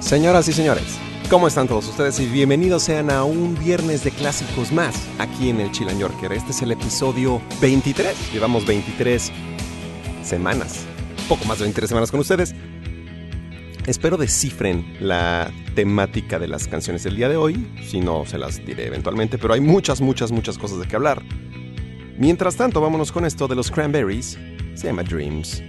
[0.00, 0.98] Señoras y señores,
[1.30, 2.20] ¿cómo están todos ustedes?
[2.20, 6.32] Y bienvenidos sean a un viernes de clásicos más aquí en el Chilan Yorker.
[6.32, 8.32] Este es el episodio 23.
[8.32, 9.32] Llevamos 23
[10.22, 10.84] semanas,
[11.30, 12.54] poco más de 23 semanas con ustedes.
[13.86, 18.64] Espero descifren la temática de las canciones del día de hoy, si no se las
[18.64, 21.22] diré eventualmente, pero hay muchas, muchas, muchas cosas de qué hablar.
[22.18, 24.38] Mientras tanto, vámonos con esto de los Cranberries,
[24.74, 25.62] se llama Dreams.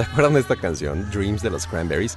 [0.00, 2.16] ¿Se acuerdan de esta canción, Dreams de los Cranberries?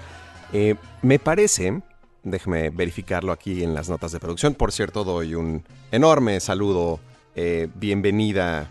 [0.53, 1.81] Eh, me parece,
[2.23, 4.53] déjeme verificarlo aquí en las notas de producción.
[4.53, 7.01] Por cierto, doy un enorme saludo,
[7.35, 8.69] eh, bienvenida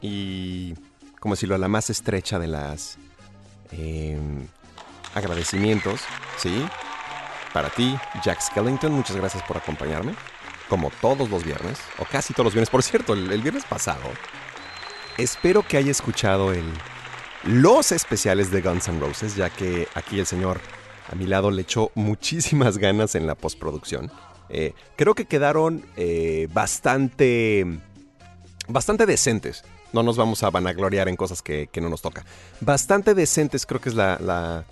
[0.00, 0.74] y,
[1.20, 2.98] como decirlo, a la más estrecha de las
[3.70, 4.18] eh,
[5.14, 6.00] agradecimientos,
[6.36, 6.66] ¿sí?
[7.52, 10.16] Para ti, Jack Skellington, muchas gracias por acompañarme,
[10.68, 12.70] como todos los viernes, o casi todos los viernes.
[12.70, 14.02] Por cierto, el, el viernes pasado,
[15.16, 16.64] espero que haya escuchado el,
[17.44, 20.60] los especiales de Guns N' Roses, ya que aquí el señor
[21.10, 24.10] a mi lado le echó muchísimas ganas en la postproducción.
[24.50, 27.66] Eh, creo que quedaron eh, bastante,
[28.68, 29.64] bastante decentes.
[29.92, 32.24] No nos vamos a vanagloriar en cosas que, no nos toca.
[32.60, 34.64] Bastante decentes creo que es la, la,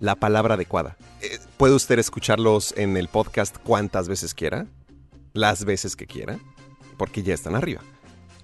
[0.00, 0.96] la palabra adecuada.
[1.22, 4.66] Eh, puede usted escucharlos en el podcast cuantas veces quiera,
[5.32, 6.38] las veces que quiera,
[6.96, 7.82] porque ya están arriba.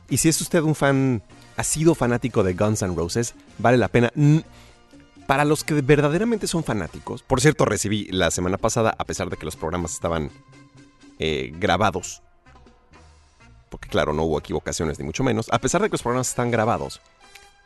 [0.09, 1.23] Y si es usted un fan,
[1.63, 4.13] ha sido fanático de Guns N' Roses, vale la pena.
[5.29, 9.37] Para los que verdaderamente son fanáticos, por cierto, recibí la semana pasada, a pesar de
[9.37, 10.33] que los programas estaban
[11.21, 12.21] eh, grabados,
[13.71, 16.51] porque claro, no hubo equivocaciones ni mucho menos, a pesar de que los programas están
[16.51, 17.01] grabados,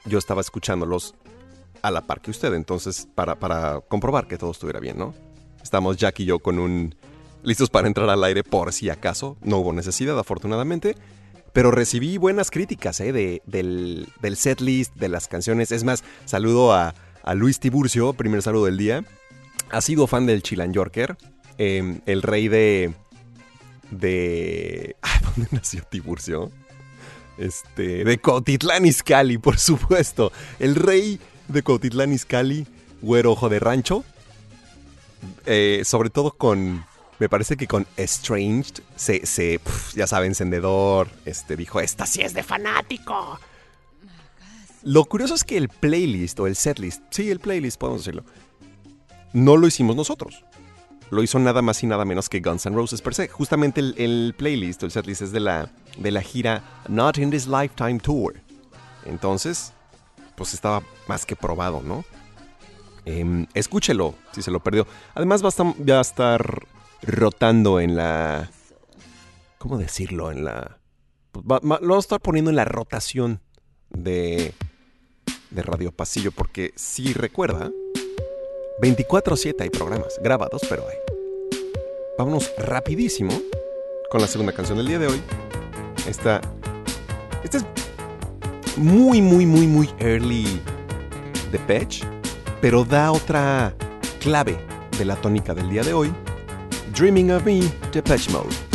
[0.04, 1.14] yo estaba escuchándolos
[1.80, 5.14] a la par que usted, entonces para comprobar que todo estuviera bien, ¿no?
[5.62, 6.94] Estamos Jack y yo con un...
[7.42, 10.96] listos para entrar al aire por si acaso, no hubo necesidad afortunadamente,
[11.56, 13.12] pero recibí buenas críticas ¿eh?
[13.12, 18.42] de, del, del setlist, de las canciones, es más, saludo a, a Luis Tiburcio, primer
[18.42, 19.04] saludo del día,
[19.70, 21.16] ha sido fan del Chilan Yorker,
[21.56, 22.92] eh, el rey de...
[23.90, 24.96] de...
[25.34, 26.50] ¿Dónde nació Tiburcio?
[27.38, 30.32] Este, de Cotitlán Izcalli, por supuesto.
[30.58, 31.18] El rey
[31.48, 32.66] de Cotitlán Izcalli,
[33.00, 34.04] güero ojo de rancho.
[35.46, 36.84] Eh, sobre todo con,
[37.18, 39.60] me parece que con Estranged, se, se
[39.94, 43.38] ya sabe, encendedor, este, dijo, esta sí es de fanático.
[44.82, 48.24] Lo curioso es que el playlist o el setlist, sí, el playlist, podemos decirlo,
[49.32, 50.44] no lo hicimos nosotros.
[51.10, 53.28] Lo hizo nada más y nada menos que Guns N' Roses per se.
[53.28, 57.30] Justamente el, el playlist o el setlist es de la, de la gira Not in
[57.30, 58.34] This Lifetime Tour.
[59.04, 59.72] Entonces,
[60.36, 62.04] pues estaba más que probado, ¿no?
[63.04, 64.86] Em, escúchelo si se lo perdió.
[65.14, 66.66] Además va a estar
[67.06, 68.50] rotando en la...
[69.58, 70.30] ¿Cómo decirlo?
[70.30, 70.78] En la...
[71.32, 73.40] pues va- lo vamos a estar poniendo en la rotación
[73.90, 74.52] de,
[75.50, 77.70] de Radio Pasillo porque si recuerda,
[78.82, 80.96] 24/7 hay programas grabados, pero hay.
[82.18, 83.32] Vámonos rapidísimo
[84.10, 85.20] con la segunda canción del día de hoy.
[86.08, 86.40] Esta,
[87.42, 87.64] esta es
[88.76, 90.60] muy, muy, muy, muy early
[91.50, 92.04] de Patch,
[92.60, 93.74] pero da otra
[94.20, 94.56] clave
[94.98, 96.12] de la tónica del día de hoy.
[96.96, 97.60] Dreaming of Me,
[97.92, 98.65] de Patch Mode.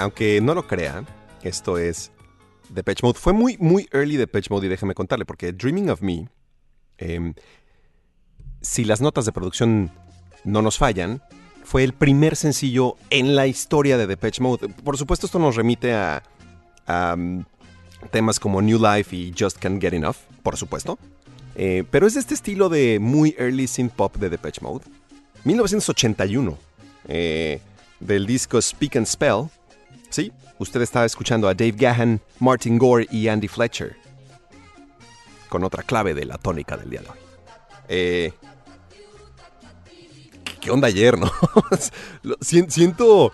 [0.00, 1.04] Aunque no lo crea,
[1.42, 2.10] esto es
[2.70, 3.18] Depeche Mode.
[3.18, 6.28] Fue muy, muy early Depeche Mode y déjeme contarle, porque Dreaming of Me,
[6.98, 7.34] em,
[8.62, 9.90] si las notas de producción
[10.44, 11.22] no nos fallan,
[11.64, 14.68] fue el primer sencillo en la historia de Depeche Mode.
[14.68, 16.22] Por supuesto, esto nos remite a,
[16.86, 17.44] a, um,
[18.10, 20.98] temas como New Life y Just Can't Get Enough, por supuesto.
[21.56, 24.84] Eh, pero es de este estilo de muy early synth pop de Depeche Mode.
[25.44, 26.58] 1981,
[27.08, 27.60] eh,
[27.98, 29.50] del disco Speak and Spell.
[30.10, 33.96] Sí, usted estaba escuchando a Dave Gahan, Martin Gore y Andy Fletcher.
[35.48, 37.18] Con otra clave de la tónica del día de hoy.
[37.88, 38.32] Eh,
[40.44, 41.30] ¿qué- ¿Qué onda ayer, no?
[42.40, 43.32] Siento.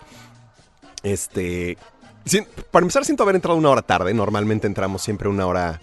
[1.03, 1.77] Este.
[2.71, 4.13] para empezar, siento haber entrado una hora tarde.
[4.13, 5.79] Normalmente entramos siempre una hora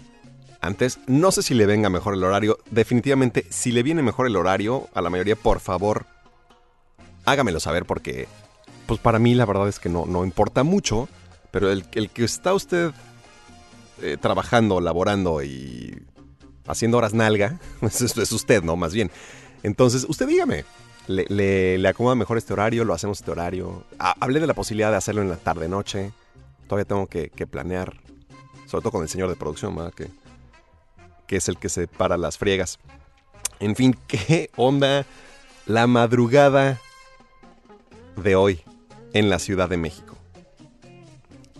[0.61, 0.99] antes.
[1.07, 2.57] No sé si le venga mejor el horario.
[2.71, 6.05] Definitivamente, si le viene mejor el horario, a la mayoría, por favor,
[7.25, 8.27] hágamelo saber porque,
[8.85, 11.07] pues para mí la verdad es que no, no importa mucho.
[11.51, 12.91] Pero el, el que está usted
[14.01, 16.03] eh, trabajando, laborando y
[16.67, 18.75] haciendo horas nalga, eso es usted, ¿no?
[18.75, 19.09] Más bien.
[19.63, 20.65] Entonces, usted dígame.
[21.07, 21.25] Le,
[21.77, 22.83] le- acomoda mejor este horario?
[22.83, 23.83] ¿Lo hacemos este horario?
[23.99, 26.11] Ah, hablé de la posibilidad de hacerlo en la tarde-noche.
[26.67, 27.95] Todavía tengo que, que planear.
[28.65, 29.93] Sobre todo con el señor de producción, ¿verdad?
[29.93, 30.09] Que,
[31.27, 32.79] que es el que se para las friegas.
[33.59, 35.05] En fin, ¿qué onda
[35.67, 36.81] la madrugada
[38.17, 38.61] de hoy
[39.15, 40.15] en la Ciudad de México?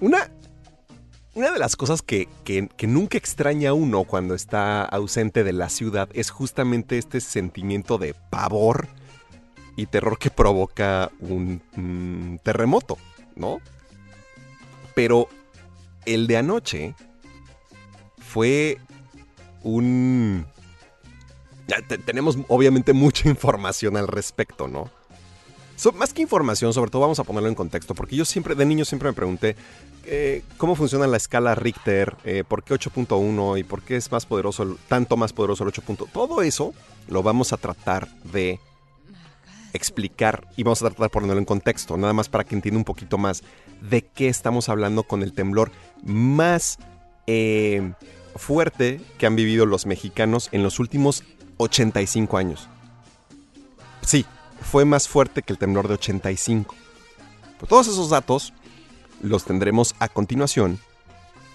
[0.02, 0.30] Una,
[1.34, 6.10] una de las cosas que, que- nunca extraña uno cuando está ausente de la ciudad
[6.14, 8.88] es justamente este sentimiento de pavor
[9.78, 12.98] y terror que provoca un mm, terremoto,
[13.36, 13.60] ¿no?
[14.94, 15.28] Pero
[16.06, 16.94] el de anoche
[18.18, 18.78] fue
[19.64, 20.46] un...
[21.68, 24.90] Ya te- tenemos obviamente mucha información al respecto, ¿no?
[25.76, 28.66] So- más que información, sobre todo vamos a ponerlo en contexto, porque yo siempre, de
[28.66, 29.56] niño siempre me pregunté
[30.06, 34.26] eh, cómo funciona la escala Richter, eh, por qué 8.1 y por qué es más
[34.26, 35.82] poderoso, tanto más poderoso el 8.
[36.14, 36.74] Todo eso
[37.08, 38.60] lo vamos a tratar de
[39.74, 42.86] explicar y vamos a tratar de ponerlo en contexto, nada más para que entienda un
[42.86, 43.44] poquito más
[43.82, 45.72] de qué estamos hablando con el temblor
[46.04, 46.78] más
[47.28, 47.92] eh,
[48.36, 51.24] fuerte que han vivido los mexicanos en los últimos
[51.58, 52.70] 85 años.
[54.02, 54.26] Sí,
[54.66, 56.76] fue más fuerte que el temblor de 85.
[57.56, 58.54] Pero todos esos datos
[59.22, 60.80] los tendremos a continuación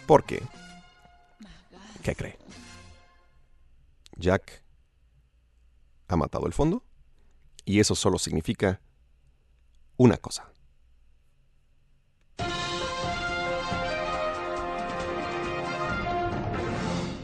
[0.07, 0.43] porque...
[2.03, 2.39] ¿Qué cree?
[4.17, 4.63] Jack
[6.09, 6.83] ha matado el fondo
[7.65, 8.81] y eso solo significa
[9.97, 10.51] una cosa.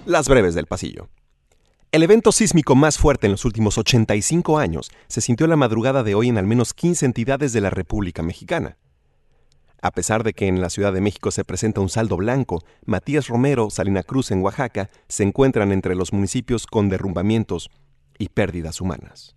[0.05, 1.09] Las breves del pasillo.
[1.93, 6.14] El evento sísmico más fuerte en los últimos 85 años se sintió la madrugada de
[6.14, 8.76] hoy en al menos 15 entidades de la República Mexicana.
[9.81, 13.28] A pesar de que en la Ciudad de México se presenta un saldo blanco, Matías
[13.28, 17.71] Romero, Salina Cruz en Oaxaca se encuentran entre los municipios con derrumbamientos
[18.19, 19.37] y pérdidas humanas.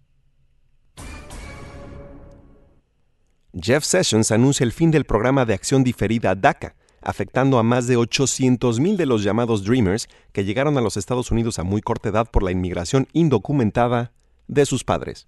[3.54, 7.98] Jeff Sessions anuncia el fin del programa de acción diferida DACA, afectando a más de
[7.98, 12.30] 800.000 de los llamados Dreamers que llegaron a los Estados Unidos a muy corta edad
[12.30, 14.12] por la inmigración indocumentada
[14.48, 15.28] de sus padres.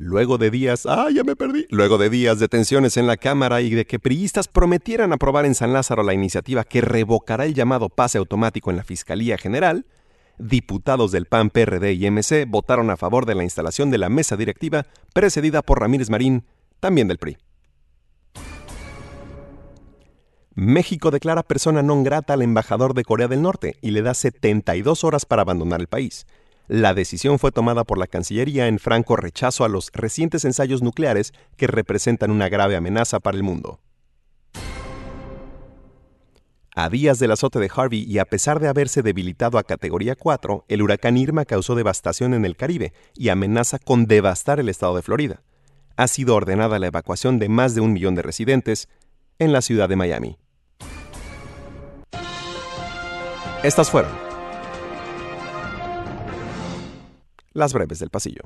[0.00, 1.66] Luego de días, ah, ya me perdí.
[1.70, 5.56] Luego de días de tensiones en la Cámara y de que priistas prometieran aprobar en
[5.56, 9.86] San Lázaro la iniciativa que revocará el llamado pase automático en la Fiscalía General,
[10.38, 14.36] diputados del PAN, PRD y MC votaron a favor de la instalación de la mesa
[14.36, 16.44] directiva precedida por Ramírez Marín,
[16.78, 17.38] también del PRI.
[20.60, 25.04] México declara persona non grata al embajador de Corea del Norte y le da 72
[25.04, 26.26] horas para abandonar el país.
[26.66, 31.32] La decisión fue tomada por la Cancillería en franco rechazo a los recientes ensayos nucleares
[31.56, 33.78] que representan una grave amenaza para el mundo.
[36.74, 40.64] A días del azote de Harvey y a pesar de haberse debilitado a categoría 4,
[40.66, 45.02] el huracán Irma causó devastación en el Caribe y amenaza con devastar el estado de
[45.02, 45.40] Florida.
[45.94, 48.88] Ha sido ordenada la evacuación de más de un millón de residentes
[49.38, 50.36] en la ciudad de Miami.
[53.62, 54.12] Estas fueron
[57.52, 58.42] las breves del pasillo.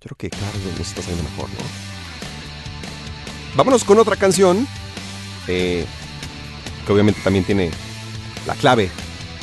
[0.00, 0.30] Yo creo que
[0.78, 1.56] nos está saliendo mejor, ¿no?
[3.56, 4.66] Vámonos con otra canción.
[5.48, 5.84] eh,
[6.86, 7.70] que obviamente también tiene
[8.46, 8.90] la clave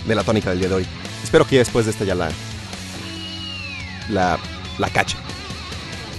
[0.08, 0.88] de la tónica del día de hoy.
[1.24, 2.32] Espero que después de esta ya la.
[4.10, 4.40] la.
[4.80, 5.18] la cache.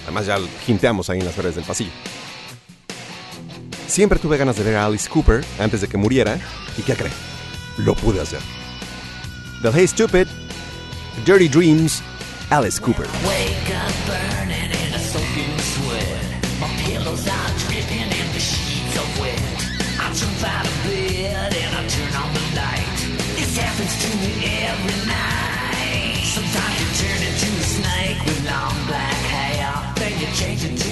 [0.05, 0.39] Además, ya
[0.69, 1.91] hinteamos ahí en las breves del pasillo.
[3.87, 6.39] Siempre tuve ganas de ver a Alice Cooper antes de que muriera,
[6.77, 7.13] y ¿qué creen?
[7.79, 8.41] Lo pude hacer.
[9.63, 10.27] The Hey Stupid,
[11.25, 12.03] Dirty Dreams,
[12.51, 13.07] Alice Cooper.
[30.35, 30.84] Change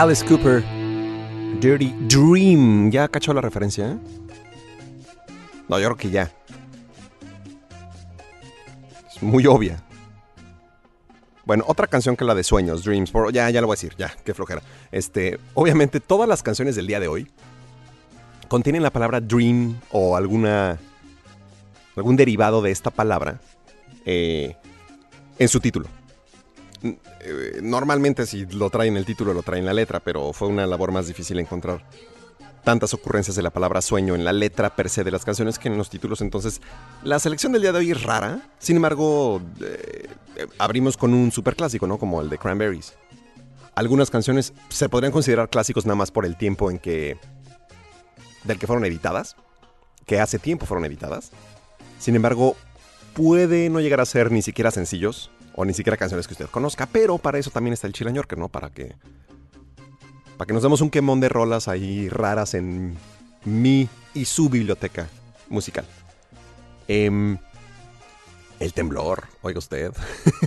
[0.00, 0.62] Alice Cooper,
[1.60, 2.90] Dirty Dream.
[2.90, 3.90] ¿Ya cachó la referencia?
[3.92, 3.96] eh?
[5.68, 6.32] No, yo creo que ya.
[9.14, 9.82] Es muy obvia.
[11.44, 13.10] Bueno, otra canción que la de Sueños, Dreams.
[13.10, 14.62] por- ya, ya lo voy a decir, ya, qué flojera.
[14.90, 17.30] Este, obviamente, todas las canciones del día de hoy
[18.48, 20.78] contienen la palabra dream o alguna.
[21.94, 23.38] algún derivado de esta palabra
[24.06, 24.56] eh,
[25.38, 25.86] en su título.
[26.82, 30.92] Eh, normalmente si lo traen el título lo traen la letra, pero fue una labor
[30.92, 31.84] más difícil encontrar
[32.64, 35.68] tantas ocurrencias de la palabra sueño en la letra per se de las canciones que
[35.68, 36.20] en los títulos.
[36.20, 36.60] Entonces,
[37.02, 38.50] la selección del día de hoy es rara.
[38.58, 41.98] Sin embargo, eh, eh, abrimos con un superclásico, ¿no?
[41.98, 42.94] Como el de Cranberries.
[43.74, 47.18] Algunas canciones se podrían considerar clásicos nada más por el tiempo en que.
[48.44, 49.36] del que fueron editadas.
[50.06, 51.30] Que hace tiempo fueron editadas.
[51.98, 52.56] Sin embargo,
[53.14, 56.86] puede no llegar a ser ni siquiera sencillos o ni siquiera canciones que usted conozca,
[56.86, 58.48] pero para eso también está el Chilañorker, ¿no?
[58.48, 58.94] Para que
[60.36, 62.96] para que nos demos un quemón de rolas ahí raras en
[63.44, 65.08] mi y su biblioteca
[65.50, 65.84] musical.
[66.88, 67.36] Em,
[68.58, 69.92] el temblor, oiga usted.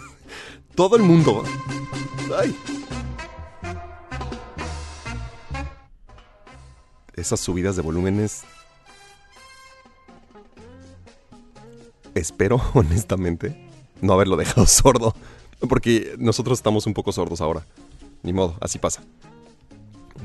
[0.75, 1.43] Todo el mundo.
[2.35, 2.57] Ay.
[7.15, 8.43] Esas subidas de volúmenes
[12.15, 13.62] espero, honestamente,
[14.03, 15.15] no haberlo dejado sordo.
[15.67, 17.65] Porque nosotros estamos un poco sordos ahora.
[18.21, 19.03] Ni modo, así pasa.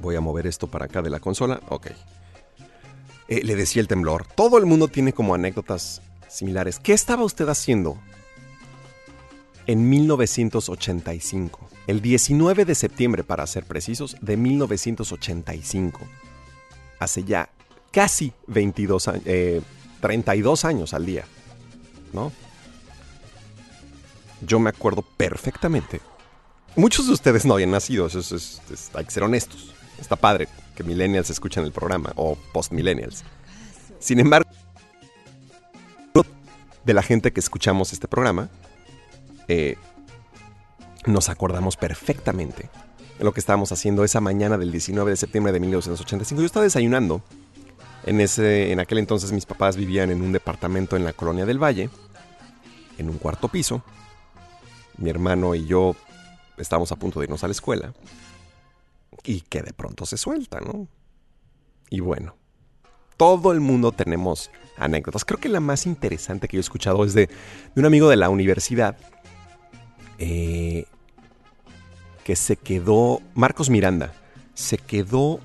[0.00, 1.60] Voy a mover esto para acá de la consola.
[1.68, 1.88] Ok.
[3.28, 4.26] Eh, le decía el temblor.
[4.34, 6.78] Todo el mundo tiene como anécdotas similares.
[6.80, 7.98] ¿Qué estaba usted haciendo
[9.66, 11.68] en 1985?
[11.86, 16.00] El 19 de septiembre, para ser precisos, de 1985.
[16.98, 17.48] Hace ya
[17.92, 19.24] casi 22 años.
[20.00, 21.24] 32 años al día.
[22.12, 22.32] ¿no?
[24.40, 26.00] Yo me acuerdo perfectamente.
[26.76, 29.74] Muchos de ustedes no habían nacido, es- es- es- hay que ser honestos.
[30.00, 33.24] Está padre que millennials escuchen el programa o post-millennials.
[33.98, 34.48] Sin embargo,
[36.84, 38.48] de la gente que escuchamos este programa,
[39.48, 39.76] eh,
[41.04, 42.70] nos acordamos perfectamente
[43.18, 46.40] de lo que estábamos haciendo esa mañana del 19 de septiembre de 1985.
[46.40, 47.22] Yo estaba desayunando.
[48.04, 51.62] En, ese, en aquel entonces mis papás vivían en un departamento en la colonia del
[51.62, 51.90] Valle.
[52.96, 53.82] en un cuarto piso.
[54.98, 55.94] Mi hermano y yo
[56.56, 57.94] estábamos a punto de irnos a la escuela.
[59.24, 60.88] Y que de pronto se suelta, ¿no?
[61.90, 62.36] Y bueno,
[63.16, 65.24] todo el mundo tenemos anécdotas.
[65.24, 67.28] Creo que la más interesante que yo he escuchado es de,
[67.74, 68.96] un amigo de la universidad
[70.18, 70.84] eh,
[72.24, 74.12] que se quedó, Marcos Miranda,
[74.54, 75.40] se quedó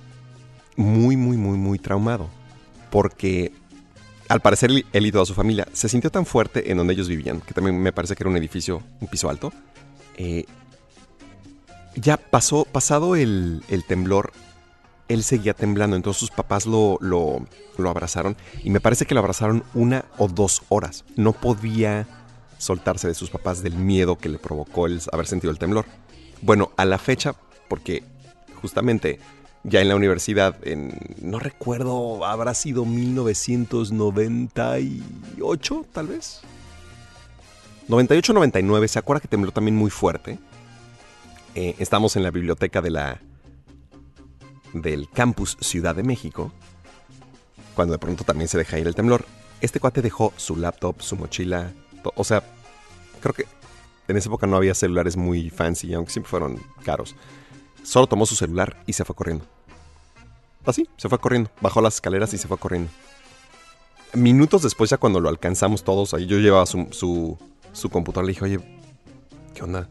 [0.75, 2.29] muy, muy, muy, muy traumado.
[2.91, 3.51] Porque
[4.33, 7.39] al parecer él y toda su familia se sintió tan fuerte en donde ellos vivían,
[7.39, 9.53] que también me parece que era un edificio, un piso alto.
[10.17, 10.45] eh,
[11.95, 14.31] ya pasó, pasado el, el temblor,
[15.07, 17.45] él seguía temblando, entonces sus papás lo, lo,
[17.77, 21.05] lo abrazaron y me parece que lo abrazaron una o dos horas.
[21.15, 22.07] No podía
[22.57, 25.85] soltarse de sus papás del miedo que le provocó el haber sentido el temblor.
[26.41, 27.35] Bueno, a la fecha,
[27.67, 28.03] porque
[28.63, 29.19] justamente
[29.63, 36.41] ya en la universidad, en, no recuerdo, habrá sido 1998 tal vez.
[37.87, 40.37] 98-99, ¿se acuerda que tembló también muy fuerte?
[41.55, 43.21] Eh, estamos en la biblioteca de la
[44.73, 46.51] del campus Ciudad de México,
[47.75, 49.25] cuando de pronto también se deja ir el temblor.
[49.61, 51.71] Este cuate dejó su laptop, su mochila,
[52.15, 52.43] o sea,
[53.21, 53.45] creo que
[54.07, 57.15] en esa época no había celulares muy fancy, aunque siempre fueron caros.
[57.83, 59.45] Solo tomó su celular y se fue corriendo.
[60.65, 62.89] Así, se fue corriendo, bajó las escaleras y se fue corriendo.
[64.13, 67.37] Minutos después, ya cuando lo alcanzamos todos, ahí yo llevaba su, su,
[67.73, 68.59] su le dije, oye,
[69.53, 69.89] ¿qué onda?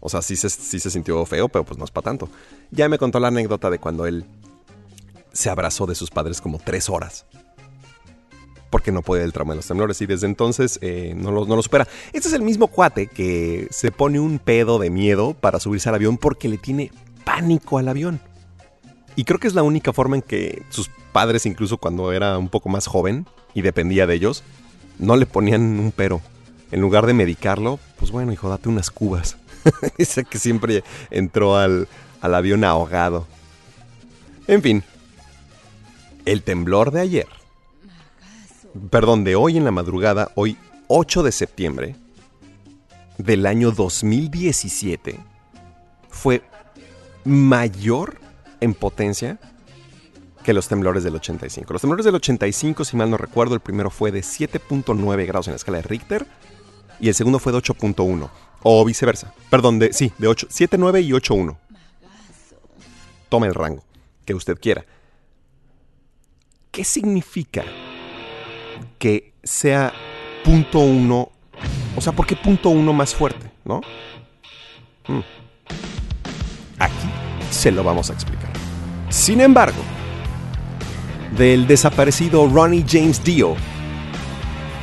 [0.00, 2.28] O sea, sí se, sí se sintió feo, pero pues no es para tanto.
[2.70, 4.24] Ya me contó la anécdota de cuando él
[5.32, 7.24] se abrazó de sus padres como tres horas.
[8.70, 11.54] Porque no puede el trauma de los temblores y desde entonces eh, no, lo, no
[11.54, 11.86] lo supera.
[12.12, 15.94] Este es el mismo cuate que se pone un pedo de miedo para subirse al
[15.94, 16.90] avión porque le tiene
[17.24, 18.20] pánico al avión.
[19.16, 22.48] Y creo que es la única forma en que sus padres, incluso cuando era un
[22.48, 24.42] poco más joven y dependía de ellos,
[24.98, 26.20] no le ponían un pero.
[26.70, 29.36] En lugar de medicarlo, pues bueno, hijo, date unas cubas.
[29.98, 31.86] Dice que siempre entró al,
[32.22, 33.26] al avión ahogado.
[34.46, 34.82] En fin,
[36.24, 37.26] el temblor de ayer,
[38.90, 40.56] perdón, de hoy en la madrugada, hoy
[40.88, 41.96] 8 de septiembre
[43.18, 45.20] del año 2017,
[46.08, 46.42] fue
[47.24, 48.20] mayor
[48.60, 49.38] en potencia
[50.42, 51.72] que los temblores del 85.
[51.72, 55.52] Los temblores del 85, si mal no recuerdo, el primero fue de 7.9 grados en
[55.52, 56.26] la escala de Richter
[57.00, 58.30] y el segundo fue de 8.1
[58.62, 59.34] o viceversa.
[59.50, 61.56] Perdón, de sí, de 8, 7.9 y 8.1.
[63.28, 63.84] Tome el rango
[64.24, 64.84] que usted quiera.
[66.70, 67.64] ¿Qué significa
[68.98, 69.92] que sea
[70.44, 71.30] punto uno?
[71.96, 73.80] O sea, ¿por qué punto uno más fuerte, no?
[75.06, 75.20] Hmm.
[77.52, 78.50] Se lo vamos a explicar.
[79.10, 79.82] Sin embargo,
[81.36, 83.54] del desaparecido Ronnie James Dio,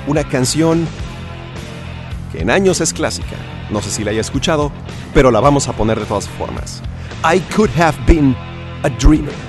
[0.08, 0.88] una canción
[2.32, 3.36] que en años es clásica.
[3.72, 4.72] No sé si la haya escuchado,
[5.16, 6.82] pero la vamos a poner de todas formas.
[7.24, 8.36] I could have been
[8.84, 9.49] a dreamer.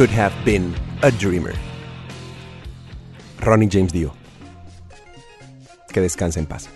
[0.00, 1.52] Could have been a dreamer.
[3.38, 4.14] Ronnie James Dio.
[5.92, 6.70] Que descanse en paz.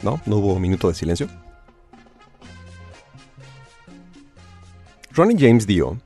[0.00, 0.20] ¿No?
[0.24, 1.26] ¿No hubo minuto de silencio?
[5.10, 6.00] Ronnie James Dio,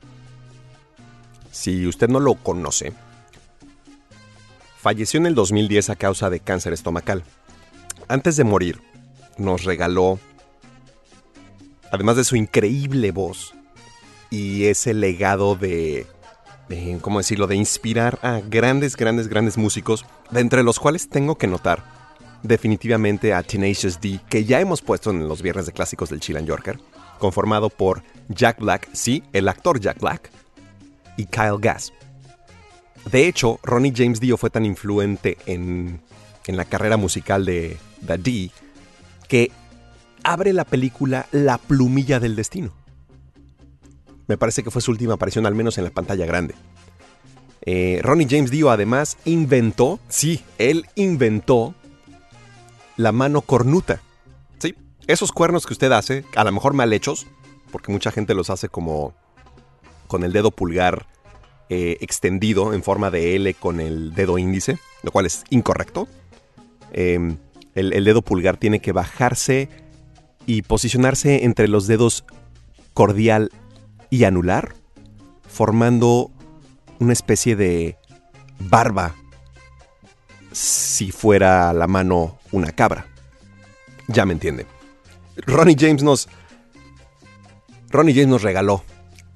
[1.51, 2.93] si usted no lo conoce,
[4.79, 7.23] falleció en el 2010 a causa de cáncer estomacal.
[8.07, 8.81] Antes de morir,
[9.37, 10.17] nos regaló,
[11.91, 13.53] además de su increíble voz
[14.29, 16.05] y ese legado de,
[16.69, 21.37] de, ¿cómo decirlo?, de inspirar a grandes, grandes, grandes músicos, de entre los cuales tengo
[21.37, 21.83] que notar
[22.43, 26.37] definitivamente a Tenacious D, que ya hemos puesto en los viernes de clásicos del Chill
[26.37, 26.79] and Yorker,
[27.19, 30.31] conformado por Jack Black, sí, el actor Jack Black,
[31.17, 31.91] y Kyle Gass.
[33.11, 36.01] De hecho, Ronnie James Dio fue tan influente en,
[36.45, 38.51] en la carrera musical de The D
[39.27, 39.51] que
[40.23, 42.73] abre la película La plumilla del destino.
[44.27, 46.53] Me parece que fue su última aparición, al menos en la pantalla grande.
[47.61, 51.75] Eh, Ronnie James Dio además inventó, sí, él inventó
[52.95, 54.01] la mano cornuta.
[54.59, 54.75] Sí,
[55.07, 57.27] esos cuernos que usted hace, a lo mejor mal hechos,
[57.71, 59.13] porque mucha gente los hace como
[60.07, 61.07] con el dedo pulgar
[61.69, 66.07] eh, extendido en forma de L con el dedo índice, lo cual es incorrecto.
[66.93, 67.37] El,
[67.75, 69.67] el dedo pulgar tiene que bajarse
[70.45, 72.23] y posicionarse entre los dedos
[72.93, 73.51] cordial
[74.09, 74.75] y anular,
[75.47, 76.31] formando
[76.99, 77.97] una especie de
[78.59, 79.15] barba
[80.51, 83.05] si fuera la mano una cabra.
[84.07, 84.65] Ya me entiende.
[85.45, 86.27] Ronnie James nos.
[87.89, 88.83] Ronnie James nos regaló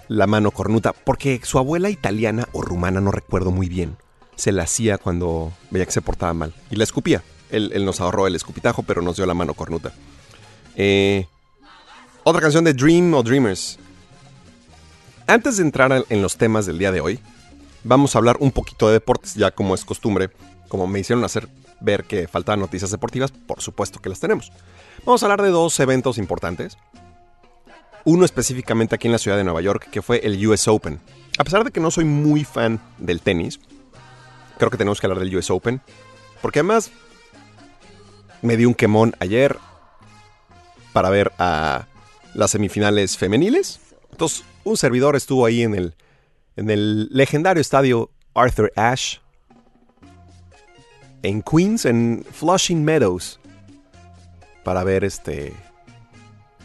[0.08, 3.96] la mano cornuta porque su abuela italiana o rumana, no recuerdo muy bien,
[4.36, 7.24] se la hacía cuando veía que se portaba mal y la escupía.
[7.50, 9.94] Él, él nos ahorró el escupitajo, pero nos dio la mano cornuta.
[10.76, 11.28] Eh,
[12.24, 13.78] otra canción de Dream o Dreamers.
[15.32, 17.18] Antes de entrar en los temas del día de hoy,
[17.86, 20.30] vamos a hablar un poquito de deportes, ya como es costumbre,
[20.68, 21.48] como me hicieron hacer
[21.80, 24.52] ver que faltaban noticias deportivas, por supuesto que las tenemos.
[25.06, 26.78] Vamos a hablar de dos eventos importantes.
[28.04, 31.00] Uno específicamente aquí en la ciudad de Nueva York, que fue el US Open.
[31.38, 33.62] A pesar de que no soy muy fan del tenis,
[34.58, 35.80] creo que tenemos que hablar del US Open,
[36.42, 36.92] porque además
[38.42, 39.58] me di un quemón ayer
[40.92, 41.86] para ver a
[42.34, 43.80] las semifinales femeniles.
[44.12, 45.96] Entonces, un servidor estuvo ahí en el,
[46.56, 49.20] en el legendario estadio Arthur Ashe
[51.24, 53.40] en Queens, en Flushing Meadows,
[54.64, 55.54] para ver este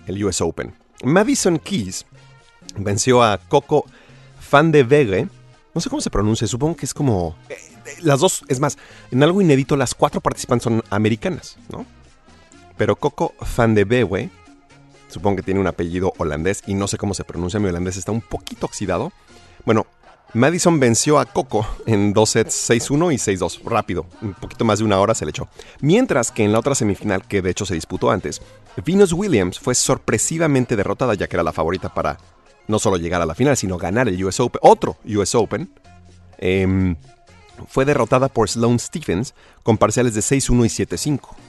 [0.07, 0.75] el US Open.
[1.05, 2.07] Madison Keys
[2.77, 3.85] venció a Coco
[4.51, 5.29] Van de Vege.
[5.75, 7.37] No sé cómo se pronuncia, supongo que es como...
[7.51, 7.57] eh,
[8.01, 8.79] las dos, es más,
[9.11, 11.85] en algo inédito, las cuatro participantes son americanas, ¿no?
[12.77, 14.31] Pero Coco Van de Vege,
[15.09, 18.13] supongo que tiene un apellido holandés y no sé cómo se pronuncia, mi holandés está
[18.13, 19.13] un poquito oxidado.
[19.65, 19.87] Bueno,
[20.35, 24.85] Madison venció a Coco en dos sets 6-1 y 6-2, rápido, un poquito más de
[24.85, 25.49] una hora se le echó.
[25.81, 28.43] Mientras que en la otra semifinal, que de hecho se disputó antes,
[28.85, 32.19] Venus Williams fue sorpresivamente derrotada ya que era la favorita para
[32.67, 35.71] no solo llegar a la final, sino ganar el US Open, otro US Open.
[36.39, 36.97] Em,
[37.69, 41.46] fue derrotada por Sloane Stephens con parciales de 6-1 y 7-5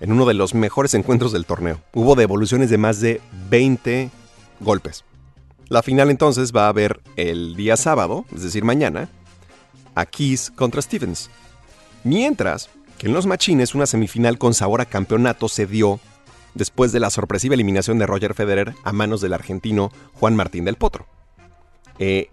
[0.00, 1.80] en uno de los mejores encuentros del torneo.
[1.94, 4.10] Hubo devoluciones de más de 20
[4.60, 5.04] golpes.
[5.68, 9.08] La final entonces va a haber el día sábado, es decir, mañana,
[9.94, 11.30] a Keys contra Stevens.
[12.04, 16.00] Mientras que en los machines una semifinal con sabor a campeonato se dio
[16.54, 20.76] después de la sorpresiva eliminación de Roger Federer a manos del argentino Juan Martín del
[20.76, 21.06] Potro.
[21.98, 22.30] Eh,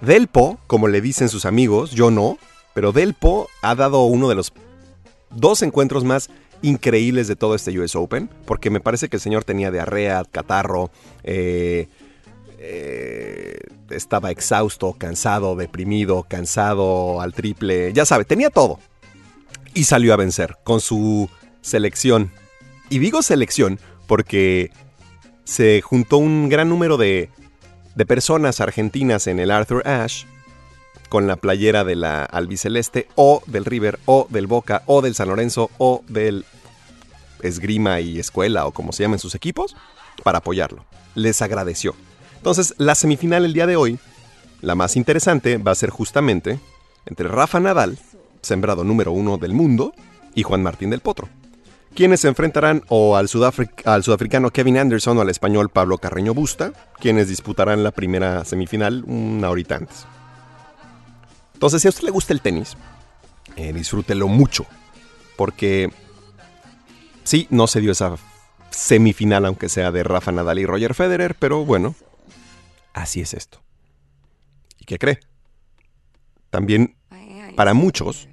[0.00, 2.38] Delpo, como le dicen sus amigos, yo no,
[2.72, 4.52] pero Delpo ha dado uno de los
[5.30, 6.30] dos encuentros más
[6.62, 10.90] increíbles de todo este US Open, porque me parece que el señor tenía diarrea, catarro,
[11.22, 11.88] eh,
[12.58, 13.58] eh,
[13.90, 18.78] estaba exhausto, cansado, deprimido, cansado al triple, ya sabe, tenía todo.
[19.72, 21.30] Y salió a vencer con su
[21.62, 22.30] selección.
[22.90, 24.70] Y digo selección porque
[25.44, 27.30] se juntó un gran número de,
[27.94, 30.26] de personas argentinas en el Arthur Ashe
[31.10, 35.28] con la playera de la albiceleste o del River o del Boca o del San
[35.28, 36.46] Lorenzo o del
[37.42, 39.76] Esgrima y Escuela o como se llamen sus equipos
[40.22, 40.84] para apoyarlo.
[41.14, 41.94] Les agradeció.
[42.36, 43.98] Entonces, la semifinal el día de hoy,
[44.62, 46.58] la más interesante, va a ser justamente
[47.06, 47.98] entre Rafa Nadal,
[48.40, 49.92] sembrado número uno del mundo,
[50.34, 51.28] y Juan Martín del Potro,
[51.94, 53.28] quienes se enfrentarán o al,
[53.84, 59.02] al sudafricano Kevin Anderson o al español Pablo Carreño Busta, quienes disputarán la primera semifinal
[59.06, 60.06] una horita antes.
[61.60, 62.74] Entonces, si a usted le gusta el tenis,
[63.54, 64.64] eh, disfrútelo mucho.
[65.36, 65.92] Porque
[67.22, 68.16] sí, no se dio esa
[68.70, 71.94] semifinal, aunque sea de Rafa Nadal y Roger Federer, pero bueno,
[72.94, 73.60] así es esto.
[74.78, 75.20] ¿Y qué cree?
[76.48, 76.96] También
[77.56, 78.26] para muchos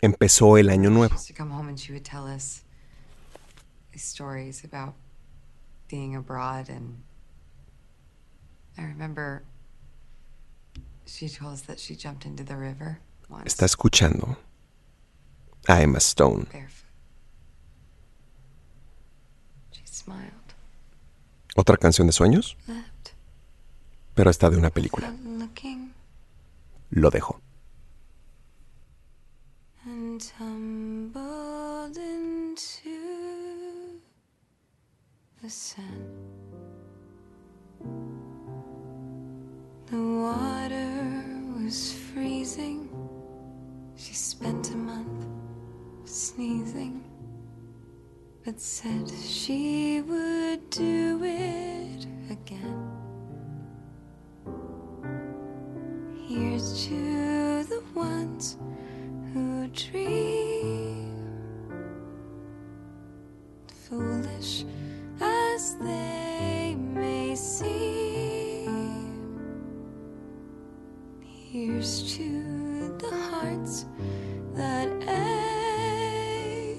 [0.00, 1.14] empezó el año nuevo.
[1.14, 2.64] I remember she told us
[10.94, 10.99] that she jumped into the river once
[13.44, 14.38] Está escuchando
[15.66, 16.46] a Emma Stone.
[16.52, 16.88] barefoot.
[19.72, 20.54] She smiled,
[21.56, 22.56] Otra canción de sueños,
[24.14, 25.12] pero esta de una película.
[26.90, 27.40] Lo dejo.
[39.86, 40.89] The water
[41.70, 42.88] was freezing.
[43.94, 45.24] She spent a month
[46.04, 47.04] sneezing,
[48.44, 52.90] but said she would do it again.
[56.26, 58.56] Here's to the ones
[59.32, 61.14] who dream,
[63.88, 64.64] foolish
[65.20, 68.09] as they may seem.
[71.52, 73.84] Here's to the hearts
[74.54, 76.76] that ache.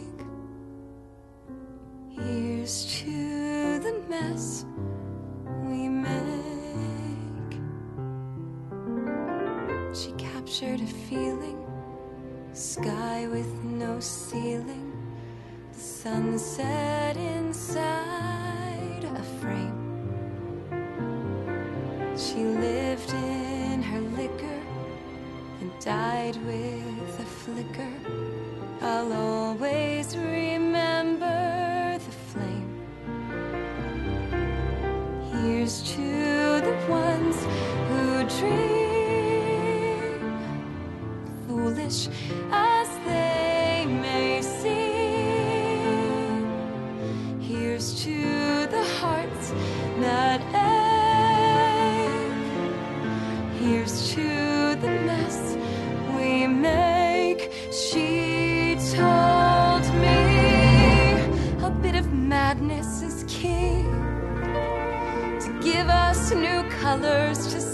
[2.08, 4.64] Here's to the mess
[5.66, 7.60] we make.
[9.94, 11.60] She captured a feeling,
[12.54, 14.94] sky with no ceiling,
[15.74, 19.82] the sunset inside a frame.
[22.16, 22.81] She lived
[25.84, 27.92] died with a flicker.
[28.82, 32.70] I'll always remember the flame.
[35.32, 37.36] Here's to the ones
[37.90, 40.22] who dream,
[41.48, 42.10] foolish
[66.92, 67.71] colors to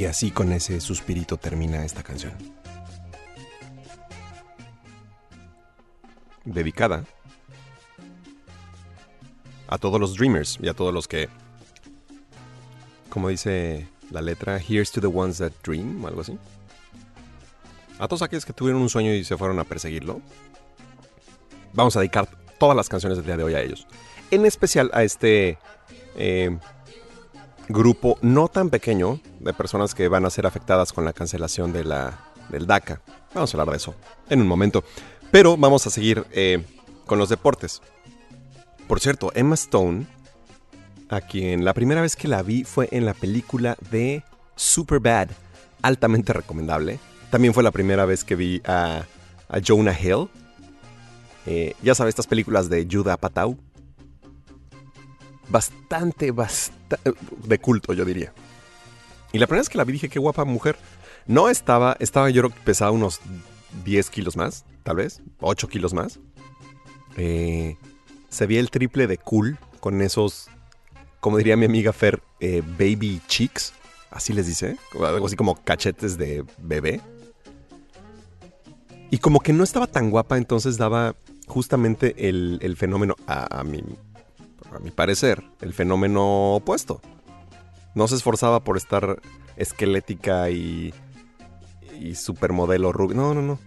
[0.00, 2.32] Y así con ese suspirito termina esta canción.
[6.42, 7.04] Dedicada
[9.68, 11.28] a todos los dreamers y a todos los que,
[13.10, 16.38] como dice la letra, Here's to the ones that dream, o algo así.
[17.98, 20.22] A todos aquellos que tuvieron un sueño y se fueron a perseguirlo.
[21.74, 22.26] Vamos a dedicar
[22.58, 23.86] todas las canciones del día de hoy a ellos.
[24.30, 25.58] En especial a este
[26.16, 26.56] eh,
[27.72, 31.84] grupo no tan pequeño de personas que van a ser afectadas con la cancelación de
[31.84, 32.18] la,
[32.48, 33.00] del DACA.
[33.34, 33.94] Vamos a hablar de eso
[34.28, 34.84] en un momento.
[35.30, 36.64] Pero vamos a seguir eh,
[37.06, 37.80] con los deportes.
[38.88, 40.06] Por cierto, Emma Stone,
[41.08, 44.24] a quien la primera vez que la vi fue en la película de
[44.56, 45.28] Superbad,
[45.82, 46.98] altamente recomendable.
[47.30, 49.04] También fue la primera vez que vi a,
[49.48, 50.28] a Jonah Hill.
[51.46, 53.56] Eh, ya sabes, estas películas de Judah Apatow.
[55.50, 57.12] Bastante, bastante
[57.44, 58.32] de culto, yo diría.
[59.32, 60.76] Y la primera vez que la vi dije, qué guapa mujer.
[61.26, 63.20] No estaba, estaba yo creo que pesaba unos
[63.84, 66.18] 10 kilos más, tal vez, 8 kilos más.
[67.16, 67.76] Eh,
[68.28, 70.48] se veía el triple de cool con esos,
[71.20, 73.72] como diría mi amiga Fer, eh, baby cheeks,
[74.10, 77.00] así les dice, algo así como cachetes de bebé.
[79.10, 83.82] Y como que no estaba tan guapa, entonces daba justamente el, fenómeno, a, a mi,
[84.76, 87.00] a mi parecer, el fenómeno opuesto.
[87.94, 89.20] No se esforzaba por estar
[89.56, 90.94] esquelética y,
[91.98, 93.16] y supermodelo rubia.
[93.16, 93.58] No, no, no.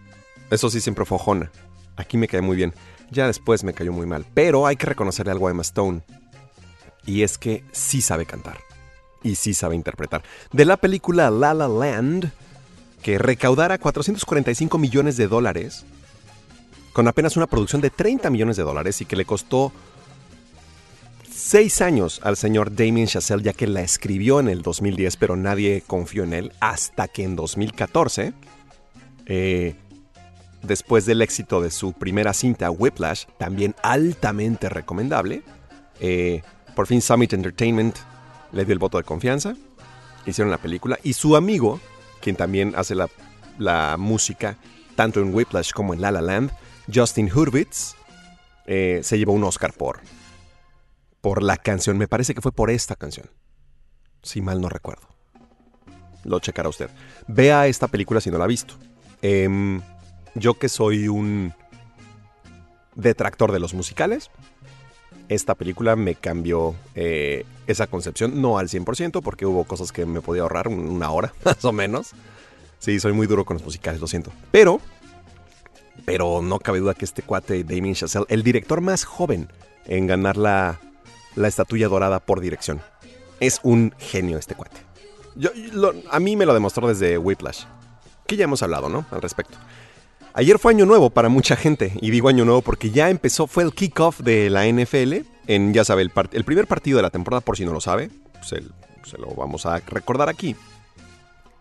[0.49, 1.51] Eso sí, siempre fue ojona.
[1.95, 2.74] Aquí me cae muy bien.
[3.12, 4.26] Ya después me cayó muy mal.
[4.34, 6.01] Pero hay que reconocerle algo a Emma Stone.
[7.06, 8.60] Y es que sí sabe cantar.
[9.24, 10.24] Y sí sabe interpretar.
[10.51, 12.32] De la película La La Land,
[13.01, 15.86] que recaudara 445 millones de dólares,
[16.93, 19.72] con apenas una producción de 30 millones de dólares y que le costó
[21.43, 25.83] 6 años al señor Damien Chazelle, ya que la escribió en el 2010, pero nadie
[25.85, 28.33] confió en él, hasta que en 2014,
[29.25, 29.75] eh,
[30.61, 35.43] después del éxito de su primera cinta, Whiplash, también altamente recomendable,
[35.99, 36.43] eh,
[36.77, 37.97] por fin Summit Entertainment
[38.53, 39.53] le dio el voto de confianza,
[40.25, 41.81] hicieron la película, y su amigo,
[42.21, 43.09] quien también hace la,
[43.59, 44.57] la música,
[44.95, 46.51] tanto en Whiplash como en La La Land,
[46.91, 47.95] Justin Hurwitz,
[48.65, 49.99] eh, se llevó un Oscar por,
[51.24, 51.97] por la canción.
[51.97, 53.28] Me parece que fue por esta canción.
[54.21, 55.07] Si mal no recuerdo.
[56.26, 56.89] Lo checará usted.
[57.28, 58.76] Vea esta película si no la ha visto.
[59.21, 59.82] Em,
[60.36, 61.53] yo que soy un
[62.95, 64.30] detractor de los musicales,
[65.30, 70.19] esta película me cambió eh, esa concepción, no al 100%, porque hubo cosas que me
[70.21, 72.11] podía ahorrar un- una hora, más o menos.
[72.80, 74.34] Sí, soy muy duro con los musicales, lo siento.
[74.51, 74.82] Pero,
[76.05, 79.47] pero no cabe duda que este cuate, Damien Chazelle, el director más joven
[79.86, 80.80] en ganar la,
[81.36, 82.81] la estatuilla dorada por dirección.
[83.39, 84.77] Es un genio este cuate.
[86.11, 87.65] A mí me lo demostró desde Whiplash,
[88.27, 89.05] que ya hemos hablado, ¿no?
[89.11, 89.57] Al respecto.
[90.36, 93.63] Ayer fue año nuevo para mucha gente, y digo año nuevo porque ya empezó, fue
[93.63, 97.57] el kickoff de la NFL, en, ya sabe, el, primer partido de la temporada, por
[97.57, 98.09] si no lo sabe,
[98.41, 98.63] se,
[99.03, 100.55] se lo vamos a recordar aquí.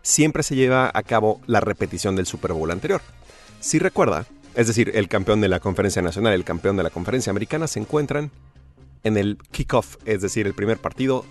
[0.01, 3.03] Siempre se lleva a cabo la repetición del Super Bowl anterior.
[3.61, 7.31] Si recuerda, es decir, el campeón de la conferencia nacional el campeón de la conferencia
[7.31, 8.31] americana se encuentran
[9.05, 11.25] en el kickoff, es decir, el primer partido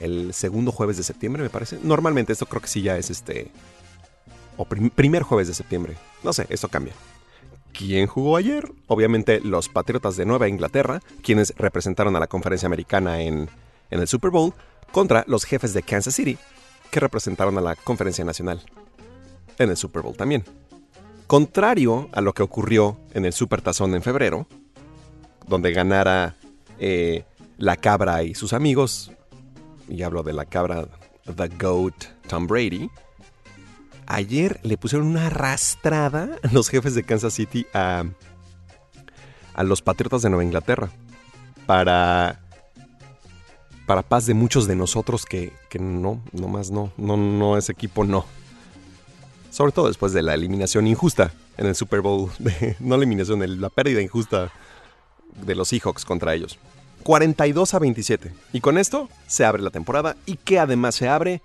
[0.00, 1.78] el segundo jueves de septiembre, me parece.
[1.82, 3.50] Normalmente esto creo que sí ya es este
[4.56, 5.96] o prim- primer jueves de septiembre.
[6.22, 6.94] No sé, esto cambia.
[7.72, 8.72] ¿Quién jugó ayer?
[8.86, 13.48] Obviamente los Patriotas de Nueva Inglaterra, quienes representaron a la conferencia americana en,
[13.90, 14.54] en el Super Bowl,
[14.90, 16.38] contra los jefes de Kansas City,
[16.90, 18.62] que representaron a la conferencia nacional
[19.58, 20.44] en el Super Bowl también.
[21.26, 24.48] Contrario a lo que ocurrió en el Super Tazón en febrero,
[25.46, 26.36] donde ganara
[26.80, 27.24] eh,
[27.58, 29.12] la cabra y sus amigos,
[29.88, 30.88] y hablo de la cabra
[31.36, 32.90] The Goat Tom Brady,
[34.06, 38.04] ayer le pusieron una arrastrada a los jefes de Kansas City a,
[39.54, 40.90] a los Patriotas de Nueva Inglaterra
[41.66, 42.40] para
[43.86, 47.72] para paz de muchos de nosotros que, que no, no más no, no, no, ese
[47.72, 48.24] equipo no.
[49.50, 53.60] Sobre todo después de la eliminación injusta en el Super Bowl, de- no eliminación, el-
[53.60, 54.52] la pérdida injusta
[55.36, 56.58] de los Seahawks contra ellos.
[57.02, 58.32] 42 a 27.
[58.52, 61.42] Y con esto se abre la temporada y que además se abre,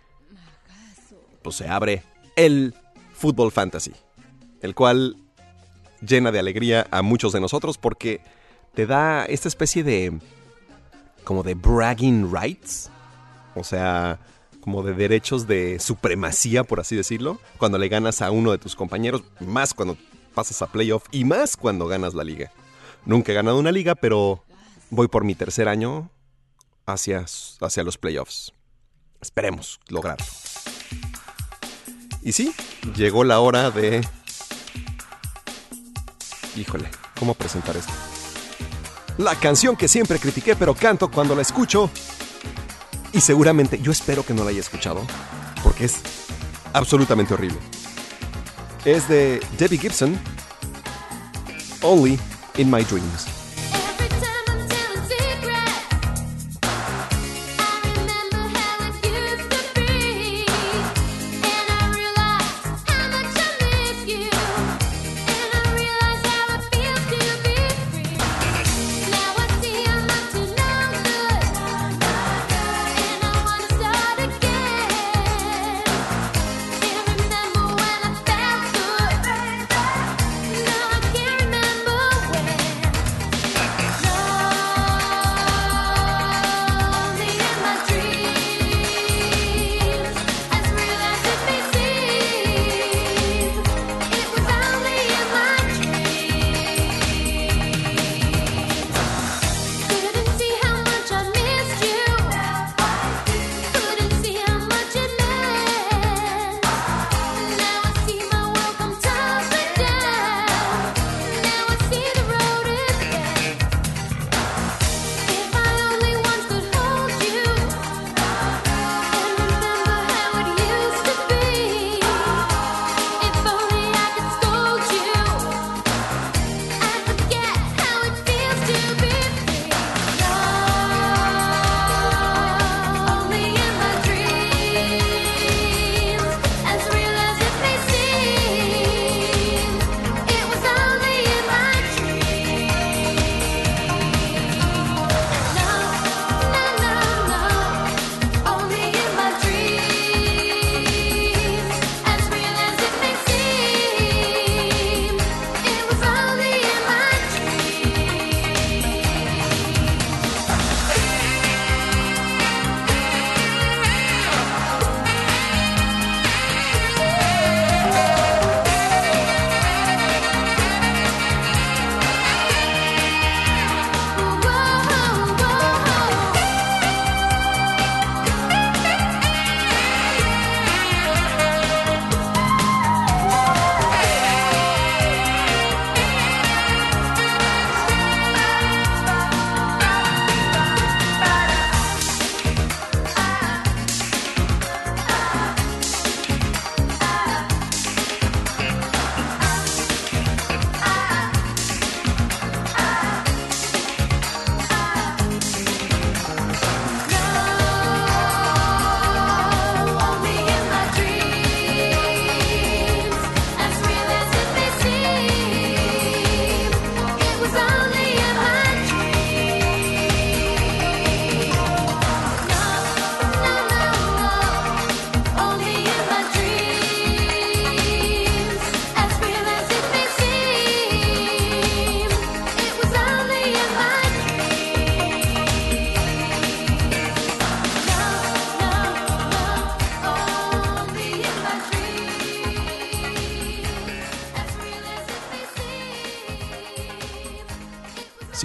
[1.41, 2.03] pues se abre
[2.35, 2.73] el
[3.13, 3.93] Fútbol Fantasy,
[4.61, 5.17] el cual
[6.05, 8.21] llena de alegría a muchos de nosotros porque
[8.73, 10.19] te da esta especie de
[11.23, 12.91] como de bragging rights,
[13.55, 14.19] o sea,
[14.61, 18.75] como de derechos de supremacía, por así decirlo, cuando le ganas a uno de tus
[18.75, 19.97] compañeros, más cuando
[20.33, 22.51] pasas a playoff y más cuando ganas la liga.
[23.05, 24.43] Nunca he ganado una liga, pero
[24.89, 26.09] voy por mi tercer año
[26.85, 27.25] hacia,
[27.61, 28.53] hacia los playoffs.
[29.21, 30.25] Esperemos lograrlo.
[32.21, 32.53] Y sí,
[32.95, 34.05] llegó la hora de...
[36.55, 36.89] Híjole,
[37.19, 37.93] ¿cómo presentar esto?
[39.17, 41.89] La canción que siempre critiqué pero canto cuando la escucho.
[43.13, 45.05] Y seguramente, yo espero que no la haya escuchado,
[45.63, 46.01] porque es
[46.73, 47.59] absolutamente horrible.
[48.83, 50.19] Es de Debbie Gibson,
[51.81, 52.19] Only
[52.57, 53.44] in My Dreams.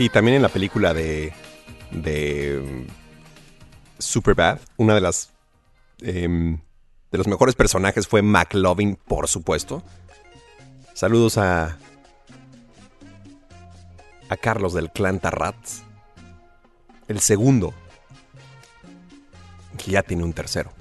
[0.00, 1.30] Sí, también en la película de.
[1.90, 2.86] de.
[3.98, 5.30] Superbad, una de las.
[6.00, 6.58] em,
[7.12, 9.82] de los mejores personajes fue McLovin, por supuesto.
[10.94, 11.76] Saludos a.
[14.30, 15.82] a Carlos del clan Tarrats.
[17.06, 17.74] El segundo.
[19.76, 20.72] Que ya tiene un tercero.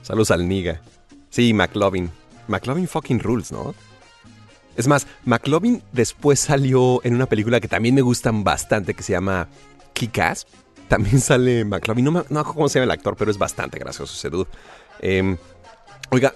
[0.00, 0.80] Saludos al Niga.
[1.28, 2.10] Sí, McLovin.
[2.48, 3.74] McLovin fucking rules, ¿no?
[4.76, 9.12] Es más, McLovin después salió en una película que también me gustan bastante, que se
[9.12, 9.48] llama
[9.94, 10.46] Kick-Ass.
[10.88, 14.14] También sale McLovin, no me no cómo se llama el actor, pero es bastante gracioso
[14.14, 14.48] ese dude.
[15.00, 15.36] Em,
[16.10, 16.34] oiga,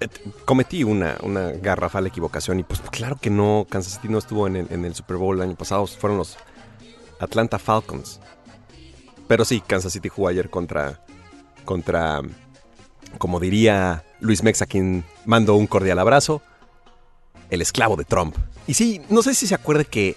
[0.00, 0.08] eh,
[0.44, 4.56] cometí una, una garrafal equivocación y pues claro que no, Kansas City no estuvo en
[4.56, 6.36] el, en el Super Bowl el año pasado, fueron los
[7.20, 8.20] Atlanta Falcons.
[9.26, 11.00] Pero sí, Kansas City jugó ayer contra,
[11.64, 12.20] contra,
[13.18, 16.42] como diría Luis Mex, a quien mando un cordial abrazo,
[17.50, 18.36] el esclavo de Trump.
[18.66, 20.16] Y sí, no sé si se acuerda que,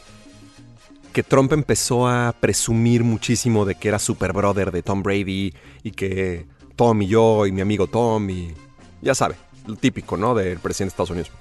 [1.14, 5.54] que Trump empezó a presumir muchísimo de que era super brother de Tom Brady
[5.84, 8.54] y que Tom y yo y mi amigo Tom y
[9.02, 10.34] ya sabe, lo típico, ¿no?
[10.36, 11.32] Del presidente de Estados Unidos.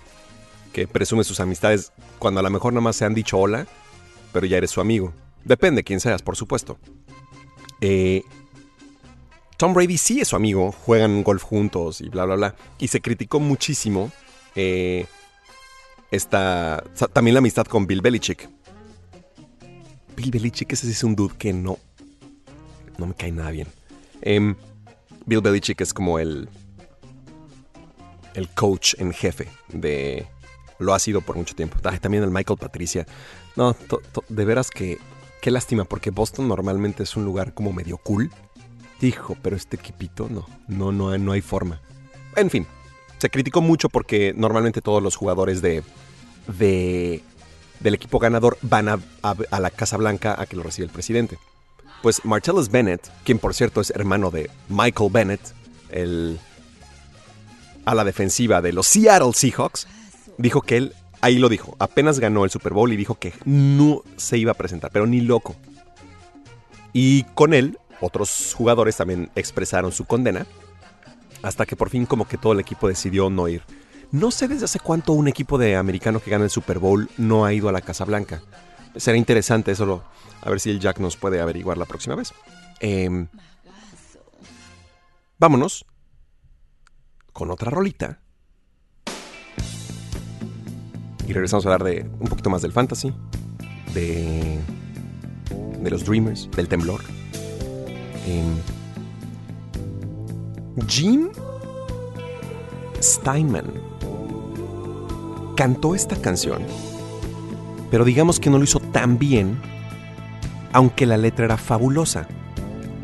[0.73, 3.67] Que presume sus amistades cuando a lo mejor nada más se han dicho hola,
[4.33, 5.13] pero ya eres su amigo.
[5.45, 6.79] Depende quién seas, por supuesto.
[7.81, 8.23] Eh,
[9.57, 12.55] Tom Brady sí es su amigo, juegan golf juntos y bla, bla, bla.
[12.79, 14.11] Y se criticó muchísimo
[14.55, 15.07] eh,
[16.11, 18.49] esta, sa- también la amistad con Bill Belichick.
[20.17, 21.79] Bill Belichick, ese es un dude que no,
[22.99, 23.69] no me cae nada bien.
[24.23, 24.55] Em,
[25.27, 26.49] Bill Belichick es como el,
[28.35, 30.27] el coach en jefe de...
[30.79, 31.79] Lo ha sido por mucho tiempo.
[32.01, 33.07] También el Michael Patricia.
[33.57, 33.75] No,
[34.29, 34.99] de veras que...
[35.41, 38.31] Qué lástima, porque Boston normalmente es un lugar como medio cool.
[39.01, 41.81] Dijo, pero este equipito no, no, no, no hay forma.
[42.35, 42.67] En fin,
[43.27, 45.83] se criticó mucho porque normalmente todos los jugadores de,
[46.59, 47.25] de
[47.81, 49.01] del equipo ganador van a,
[49.59, 51.37] la Casa Blanca a que lo reciba el presidente.
[52.03, 55.41] Pues Martellus Bennett, quien por cierto es hermano de Michael Bennett,
[55.91, 56.39] el
[57.85, 59.89] a la defensiva de los Seattle Seahawks,
[60.39, 64.03] dijo que él, ahí lo dijo, apenas ganó el Super Bowl y dijo que no
[64.17, 65.57] se iba a presentar, pero ni loco.
[66.93, 70.47] Y con él, otros jugadores también expresaron su condena,
[71.43, 73.63] hasta que por fin como que todo el equipo decidió no ir.
[74.13, 77.45] No sé desde hace cuánto un equipo de americano que gana el Super Bowl no
[77.45, 78.43] ha ido a la Casa Blanca.
[78.97, 80.05] Será interesante eso, lo-
[80.43, 82.33] a ver si el Jack nos puede averiguar la próxima vez.
[82.81, 83.27] Em,
[85.39, 85.85] vámonos
[87.33, 88.21] con otra rolita.
[91.27, 93.13] Y regresamos a hablar de un poquito más del fantasy,
[93.93, 94.61] de,
[95.81, 97.01] de los Dreamers, del temblor.
[98.27, 98.55] Em,
[100.85, 101.31] Jim
[103.01, 103.65] Steinman
[105.57, 106.63] cantó esta canción,
[107.91, 109.59] pero digamos que no lo hizo tan bien,
[110.73, 112.29] aunque la letra era fabulosa.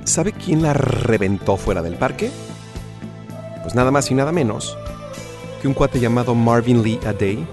[0.05, 2.31] ¿Sabe quién la reventó fuera del parque?
[3.63, 4.77] Pues nada más y nada menos
[5.63, 7.47] que un cuate llamado Marvin Lee Aday,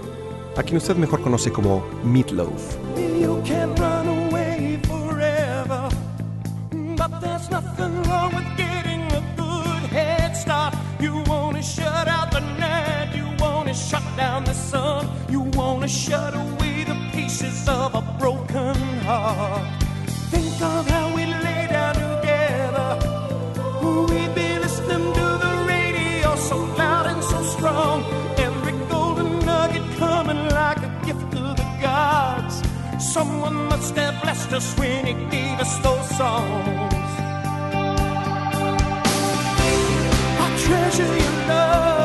[0.56, 2.76] a quien usted mejor conoce como Meatloaf.
[14.20, 18.76] Down the sun, you wanna shut away the pieces of a broken
[19.08, 19.64] heart.
[20.32, 22.90] Think of how we lay down together.
[24.10, 27.96] We've been listening to the radio so loud and so strong.
[28.46, 32.56] Every golden nugget coming like a gift to the gods.
[33.14, 37.12] Someone must have blessed us when he gave us those songs.
[40.44, 41.99] I treasure your love.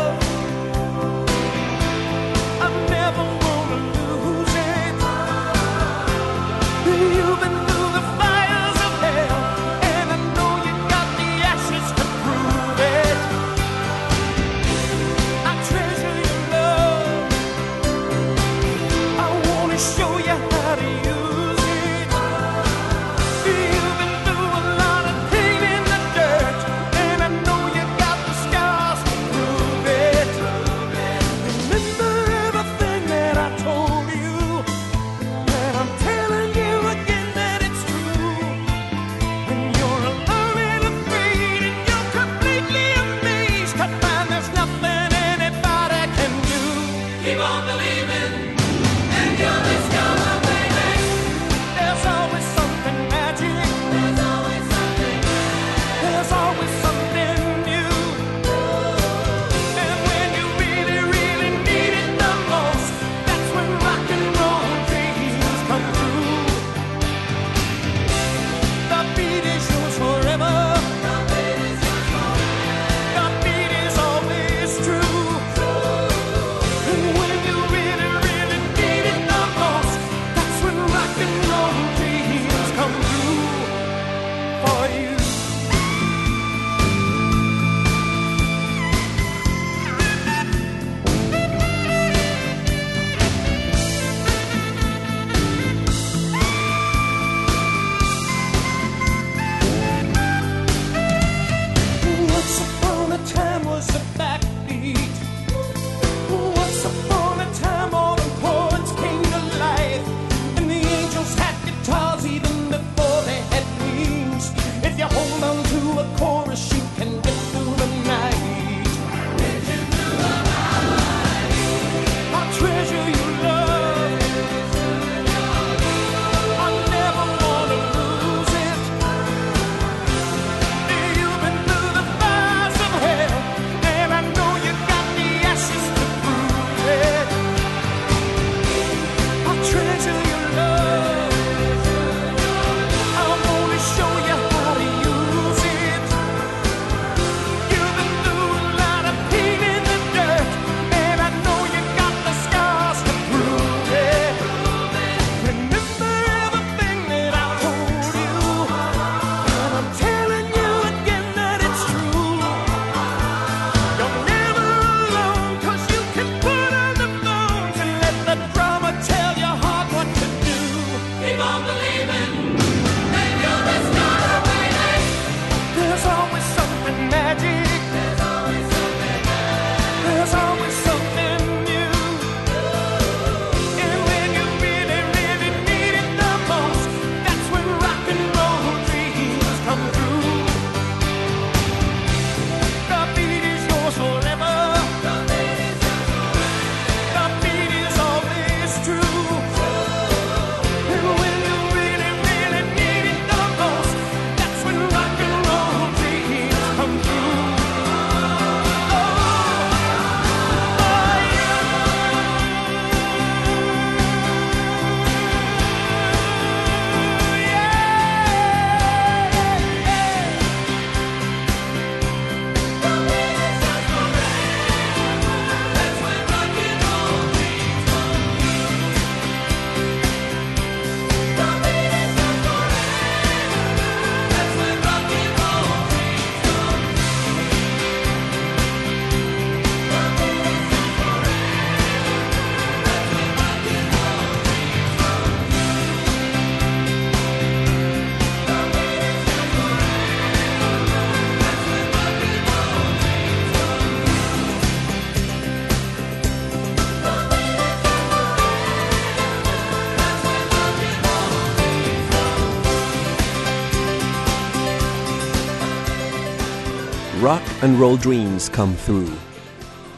[267.66, 269.10] And Roll Dreams Come Through.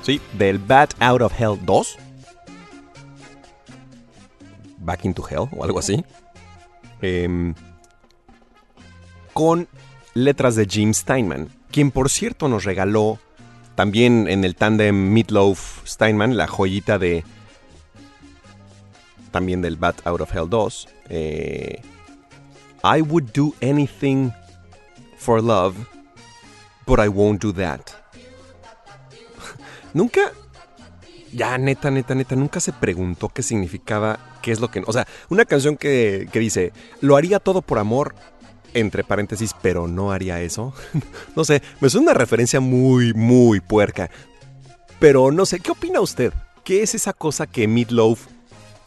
[0.02, 1.98] Sí, del Bat Out of Hell 2.
[4.80, 6.04] Back into Hell o algo así.
[7.02, 7.54] Em,
[9.34, 9.68] con
[10.14, 13.20] letras de Jim Steinman, quien por cierto nos regaló
[13.76, 17.26] también en el tándem Meatloaf Steinman la joyita de
[19.32, 20.88] también del Bat Out of Hell 2.
[21.10, 21.82] eh,
[22.84, 24.32] I would do anything
[25.18, 25.76] for love,
[26.88, 27.82] but I won't do that.
[29.94, 30.32] nunca,
[31.32, 34.82] ya neta, neta, neta, nunca se preguntó qué significaba, qué es lo que...
[34.88, 36.72] O sea, una canción que, que dice,
[37.02, 38.16] lo haría todo por amor,
[38.74, 40.74] entre paréntesis, pero no haría eso.
[41.36, 44.10] no sé, me suena una referencia muy, muy puerca.
[45.00, 46.34] Pero no sé, ¿qué opina usted?
[46.64, 48.26] ¿Qué es esa cosa que Meatloaf,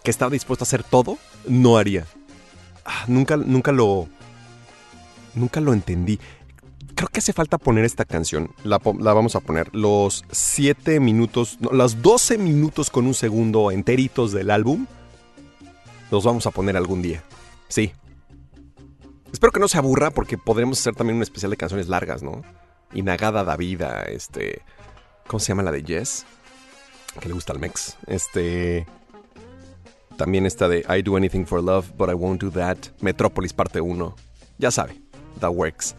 [0.03, 2.07] que estaba dispuesto a hacer todo, no haría?
[2.85, 4.09] Ah, nunca, nunca lo.
[5.35, 6.19] Nunca lo entendí.
[7.01, 8.51] Creo que hace falta poner esta canción.
[8.63, 9.75] La, la vamos a poner.
[9.75, 11.57] Los 7 minutos.
[11.59, 14.87] No, los 12 minutos con un segundo enteritos del álbum.
[16.11, 17.25] Los vamos a poner algún día.
[17.69, 17.95] Sí.
[19.33, 22.43] Espero que no se aburra porque podremos hacer también un especial de canciones largas, ¿no?
[22.93, 24.61] Inagada da vida, este.
[25.27, 26.27] ¿Cómo se llama la de Jess?
[27.19, 27.97] Que le gusta al Mex.
[28.09, 28.87] Este.
[30.19, 32.77] También esta de I Do Anything for Love, but I Won't Do That.
[33.01, 34.15] Metrópolis parte 1.
[34.59, 35.01] Ya sabe,
[35.41, 35.97] That Works.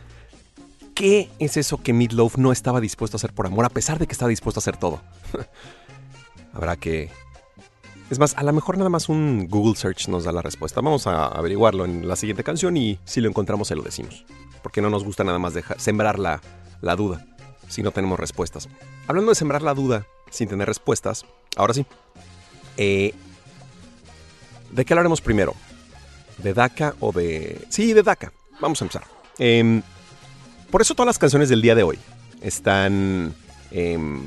[0.95, 4.07] ¿Qué es eso que Meatloaf no estaba dispuesto a hacer por amor, a pesar de
[4.07, 5.01] que estaba dispuesto a hacer todo?
[6.53, 7.09] Habrá que.
[8.09, 10.81] Es más, a lo mejor nada más un Google search nos da la respuesta.
[10.81, 14.25] Vamos a averiguarlo en la siguiente canción y si lo encontramos se lo decimos.
[14.61, 16.41] Porque no nos gusta nada más sembrar la,
[16.81, 17.25] la duda
[17.69, 18.67] si no tenemos respuestas.
[19.07, 21.25] Hablando de sembrar la duda sin tener respuestas,
[21.55, 21.85] ahora sí.
[22.77, 23.13] Eh,
[24.71, 25.55] ¿De qué hablaremos primero?
[26.37, 27.65] ¿De DACA o de...?
[27.69, 28.31] Sí, de DACA.
[28.59, 29.03] Vamos a empezar.
[29.37, 29.81] Em,
[30.71, 31.99] por eso todas las canciones del día de hoy
[32.41, 33.33] están...
[33.71, 34.21] em,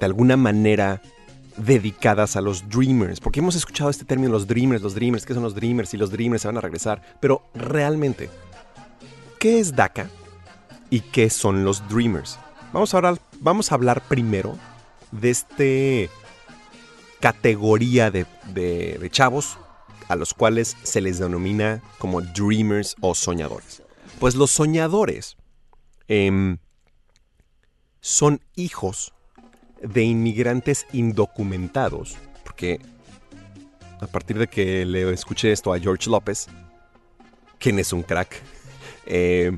[0.00, 1.02] de alguna manera
[1.56, 3.18] dedicadas a los dreamers.
[3.20, 5.92] Porque hemos escuchado este término, los dreamers, los dreamers, ¿qué son los dreamers?
[5.92, 7.02] Y los dreamers se van a regresar.
[7.20, 8.30] Pero realmente,
[9.40, 10.08] ¿qué es DACA?
[10.88, 12.38] ¿Y qué son los dreamers?
[12.72, 14.56] Vamos a hablar, vamos a hablar primero
[15.10, 16.10] de este
[17.20, 19.58] categoría de, de- de chavos
[20.08, 23.82] a los cuales se les denomina como dreamers o soñadores.
[24.18, 25.36] Pues los soñadores
[26.08, 26.58] em,
[28.00, 29.12] son hijos
[29.82, 32.80] de inmigrantes indocumentados, porque
[34.00, 36.48] a partir de que le escuché esto a George López,
[37.58, 38.40] quien es un crack,
[39.06, 39.56] eh,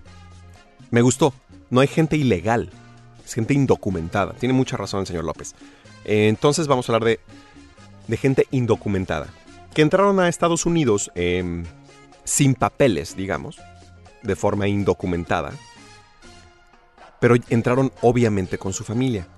[0.91, 1.33] me gustó.
[1.71, 2.71] No hay gente ilegal,
[3.25, 4.33] es gente indocumentada.
[4.35, 5.55] Tiene mucha razón el señor López.
[6.05, 7.21] Entonces vamos a hablar de,
[8.09, 9.29] de gente indocumentada,
[9.75, 11.65] que entraron a Estados Unidos em,
[12.25, 13.59] sin papeles, digamos,
[14.23, 15.53] de forma indocumentada,
[17.21, 19.29] pero entraron obviamente con su familia.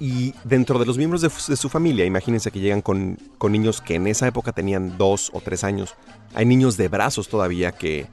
[0.00, 3.94] Y dentro de los miembros de su familia, imagínense que llegan con, con niños que
[3.94, 5.94] en esa época tenían dos o tres años.
[6.34, 8.06] Hay niños de brazos todavía que,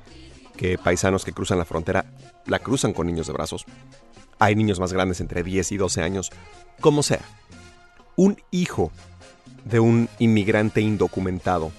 [0.55, 2.05] que paisanos que cruzan la frontera
[2.45, 3.65] la cruzan con niños de brazos.
[4.39, 6.31] Hay niños más grandes entre 10 y 12 años.
[6.79, 7.21] Como sea,
[8.15, 8.91] un hijo
[9.65, 11.71] de un inmigrante indocumentado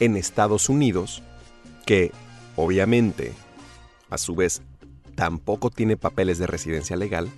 [0.00, 1.22] en Estados Unidos,
[1.86, 2.12] que
[2.56, 3.32] obviamente,
[4.10, 4.62] a su vez,
[5.14, 7.28] tampoco tiene papeles de residencia legal,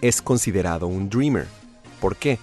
[0.00, 1.46] es considerado un dreamer.
[2.00, 2.38] ¿Por qué?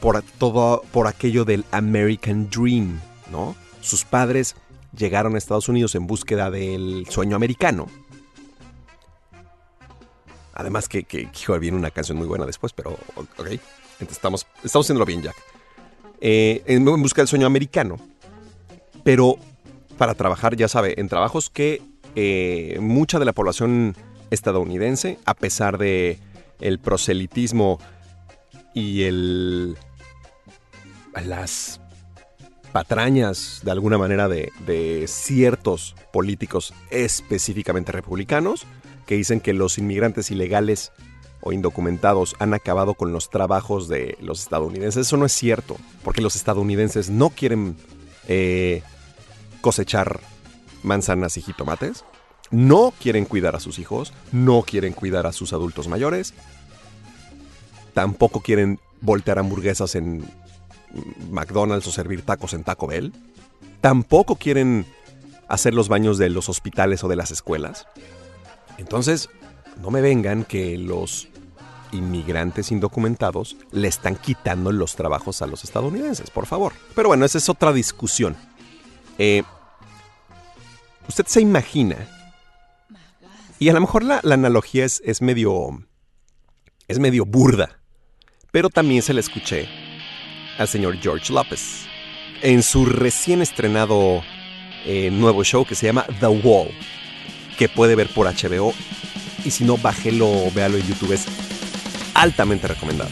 [0.00, 3.00] Por todo, por aquello del American Dream,
[3.30, 3.54] ¿no?
[3.80, 4.56] Sus padres
[4.96, 7.86] llegaron a Estados Unidos en búsqueda del sueño americano.
[10.54, 13.48] Además que, que hijo, viene una canción muy buena después, pero ok.
[14.00, 15.36] Estamos, estamos haciéndolo bien, Jack.
[16.20, 17.98] Eh, en, busca del sueño americano.
[19.04, 19.36] Pero
[19.98, 21.82] para trabajar, ya sabe, en trabajos que
[22.14, 23.96] eh, mucha de la población
[24.30, 26.18] estadounidense, a pesar de
[26.60, 27.78] el proselitismo
[28.74, 29.76] y el
[31.24, 31.80] las
[32.72, 38.64] patrañas de alguna manera de, de ciertos políticos específicamente republicanos
[39.06, 40.92] que dicen que los inmigrantes ilegales
[41.40, 45.06] o indocumentados han acabado con los trabajos de los estadounidenses.
[45.06, 47.76] Eso no es cierto, porque los estadounidenses no quieren
[48.28, 48.82] eh,
[49.60, 50.20] cosechar
[50.82, 52.04] manzanas y jitomates,
[52.50, 56.34] no quieren cuidar a sus hijos, no quieren cuidar a sus adultos mayores,
[57.94, 60.24] tampoco quieren voltear hamburguesas en
[61.30, 63.12] McDonald's o servir tacos en Taco Bell,
[63.80, 64.86] tampoco quieren
[65.48, 67.86] hacer los baños de los hospitales o de las escuelas.
[68.78, 69.28] Entonces,
[69.80, 71.28] no me vengan que los
[71.92, 76.72] inmigrantes indocumentados le están quitando los trabajos a los estadounidenses, por favor.
[76.94, 78.36] Pero bueno, esa es otra discusión.
[79.18, 79.42] Eh,
[81.08, 81.96] ¿Usted se imagina
[83.58, 85.84] Y a lo mejor la, analogía es, es medio.
[86.88, 87.80] es medio burda.
[88.52, 89.68] Pero también se la escuché
[90.58, 91.86] al señor George López
[92.42, 94.22] en su recién estrenado
[94.84, 96.70] eh, nuevo show que se llama The Wall,
[97.58, 98.72] que puede ver por HBO.
[99.44, 101.12] Y si no, bájelo o véalo en YouTube.
[101.12, 101.24] Es
[102.14, 103.10] altamente recomendado.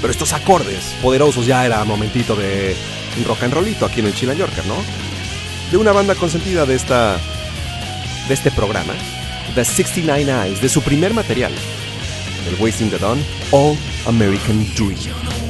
[0.00, 2.76] Pero estos acordes poderosos ya era momentito de
[3.16, 4.76] un rock and rollito aquí en el Chila Yorker, ¿no?
[5.70, 7.18] De una banda consentida de esta.
[8.28, 8.94] de este programa,
[9.54, 11.52] The 69 Eyes, de su primer material,
[12.48, 13.76] el Wasting the Dawn, All
[14.06, 15.43] American Dream.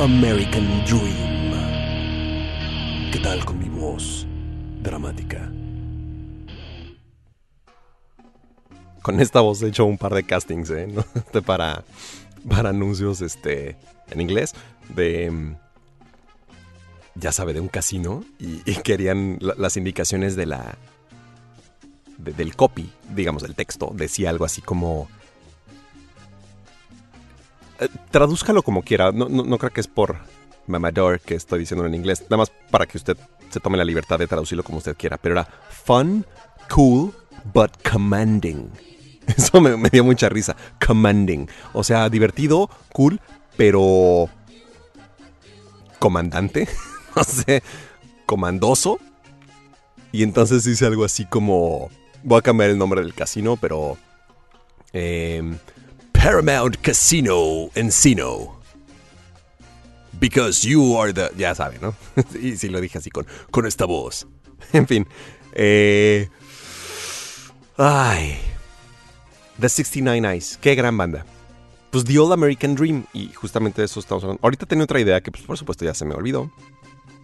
[0.00, 1.50] American Dream.
[3.12, 4.26] ¿Qué tal con mi voz
[4.82, 5.50] dramática?
[9.02, 10.88] Con esta voz he hecho un par de castings, ¿eh?
[11.14, 11.84] Este, para,
[12.48, 13.76] para anuncios este,
[14.10, 14.54] en inglés
[14.94, 15.56] de, mm,
[17.16, 20.76] ya sabe, de un casino y, querían la- las indicaciones de la,
[22.18, 23.92] de- del copy, digamos, del texto.
[23.94, 25.08] Decía algo así como...
[27.80, 29.10] Eh, tradúzcalo como quiera.
[29.10, 30.18] No, no, creo que es por
[30.66, 32.22] mamador que estoy diciendo en inglés.
[32.24, 33.16] Nada más para que usted
[33.48, 35.16] se tome la libertad de traducirlo como usted quiera.
[35.16, 35.48] Pero era
[35.84, 36.26] fun,
[36.72, 37.12] cool,
[37.52, 38.70] but commanding.
[39.26, 40.54] Eso me, dio mucha risa.
[40.86, 41.48] Commanding.
[41.72, 43.20] O sea, divertido, cool,
[43.56, 44.28] pero...
[45.98, 46.68] Comandante.
[47.16, 47.62] no sé.
[48.26, 49.00] Comandoso.
[50.12, 51.90] Y entonces dice algo así como...
[52.22, 53.96] Voy a cambiar el nombre del casino, pero...
[54.92, 55.56] em,
[56.22, 58.52] Paramount Casino Encino.
[60.20, 61.30] Because you are the...
[61.34, 61.94] Ya sabe, ¿no?
[62.38, 64.26] y sí lo dije así con, con esta voz.
[64.74, 65.08] en fin.
[65.54, 66.28] Eh...
[67.78, 68.38] Ay.
[69.58, 70.58] The 69 Eyes.
[70.60, 71.24] Qué gran banda.
[71.90, 73.06] Pues The Old American Dream.
[73.14, 74.40] Y justamente de eso estamos hablando.
[74.42, 76.52] Ahorita tenía otra idea que, pues, por supuesto, ya se me olvidó.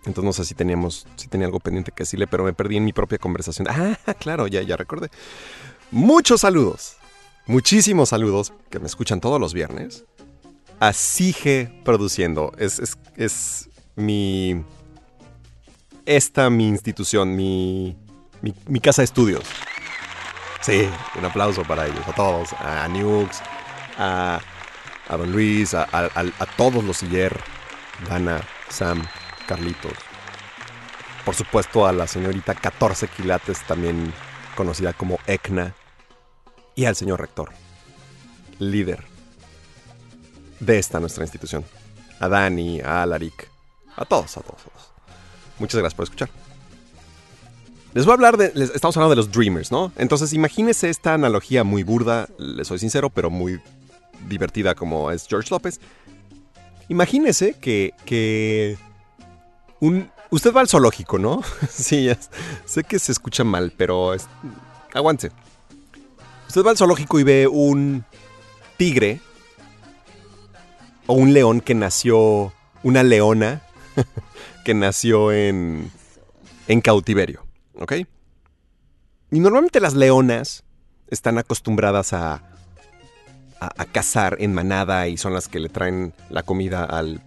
[0.07, 2.85] Entonces no sé si teníamos, si tenía algo pendiente que decirle, pero me perdí en
[2.87, 3.69] mi propia conversación.
[4.07, 5.11] Ah, claro, ya, ya recordé.
[5.91, 6.96] Muchos saludos.
[7.47, 10.05] Muchísimos saludos que me escuchan todos los viernes.
[10.81, 12.53] A Sige Produciendo.
[12.59, 14.65] Es, es, es mi.
[16.05, 17.97] Esta mi institución, mi,
[18.43, 19.45] mi, mi casa de estudios.
[20.61, 22.53] Sí, un aplauso para ellos, a todos.
[22.55, 23.41] A Nukes,
[23.99, 24.41] a,
[25.09, 27.39] a Don Luis, a, a- todos los Siller,
[28.09, 29.05] Dana, Sam,
[29.47, 29.93] Carlitos.
[31.25, 34.13] Por supuesto a la señorita 14 quilates, también
[34.57, 35.75] conocida como Ekna.
[36.77, 37.51] Y al señor rector,
[38.59, 39.03] líder
[40.61, 41.65] de esta nuestra institución.
[42.21, 43.49] A Dani, a Alaric,
[43.97, 44.91] a todos, a todos, a todos.
[45.59, 46.29] Muchas gracias por escuchar.
[47.95, 48.53] Les voy a hablar de.
[48.75, 49.91] estamos hablando de los Dreamers, ¿no?
[49.97, 53.59] Entonces, imagínense esta analogía muy burda, les soy sincero, pero muy
[54.29, 55.81] divertida como es George López.
[56.91, 57.95] Imagínese que.
[58.05, 58.77] que
[59.81, 61.43] un, usted va al zoológico, ¿no?
[61.71, 62.11] sí,
[62.67, 64.15] sé que se escucha mal, pero.
[64.93, 65.31] Aguante.
[66.49, 68.05] Usted va al zoológico y ve un
[68.77, 69.21] tigre.
[71.07, 72.53] O un león que nació.
[72.83, 73.63] Una leona.
[74.65, 75.91] que nació en.
[76.69, 77.45] en cautiverio.
[77.79, 77.93] ¿Ok?
[79.31, 80.65] Y normalmente las leonas
[81.09, 82.43] están acostumbradas a,
[83.61, 87.21] a, cazar en manada y son las que le traen la comida al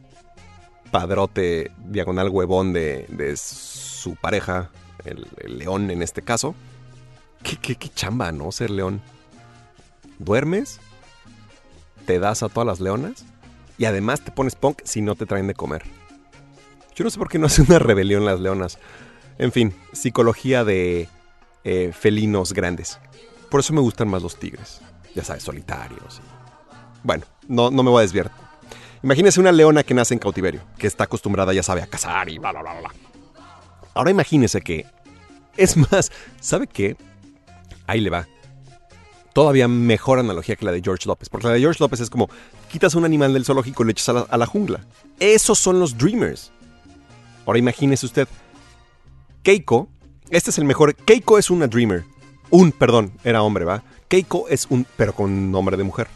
[0.91, 4.69] padrote diagonal huevón de, de su pareja,
[5.05, 6.55] el, el león en este caso.
[7.43, 8.51] ¿Qué, qué, chamba, ¿no?
[8.51, 9.01] Ser león.
[10.17, 10.79] ¿Duermes?
[12.05, 13.25] ¿Te das a todas las leonas?
[13.77, 15.83] Y además te pones punk si no te traen de comer.
[16.95, 18.77] Yo no sé por qué no hace una rebelión las leonas.
[19.37, 21.07] En fin, psicología de
[21.63, 22.99] eh, felinos grandes.
[23.49, 24.81] Por eso me gustan más los tigres.
[25.15, 26.21] Ya sabes, solitarios.
[27.03, 28.31] Bueno, no, no me voy a desviar.
[29.01, 32.37] Imagínese una leona que nace en cautiverio, que está acostumbrada, ya sabe, a cazar y
[32.37, 32.89] bla, bla, bla, bla.
[33.93, 34.85] Ahora imagínese que...
[35.55, 36.95] Es más, ¿sabe qué?
[37.89, 38.27] Ahí le va.
[39.33, 41.29] Todavía mejor analogía que la de George López.
[41.29, 42.29] Porque la de George López es como,
[42.71, 44.85] quitas un animal del zoológico y le echas a la, a la jungla.
[45.19, 46.51] Esos son los Dreamers.
[47.45, 48.27] Ahora imagínese usted,
[49.41, 49.89] Keiko,
[50.29, 50.93] este es el mejor.
[50.93, 52.03] Keiko es una dreamer.
[52.51, 53.83] Un, perdón, era hombre, ¿va?
[54.07, 56.07] Keiko es un, pero con nombre de mujer.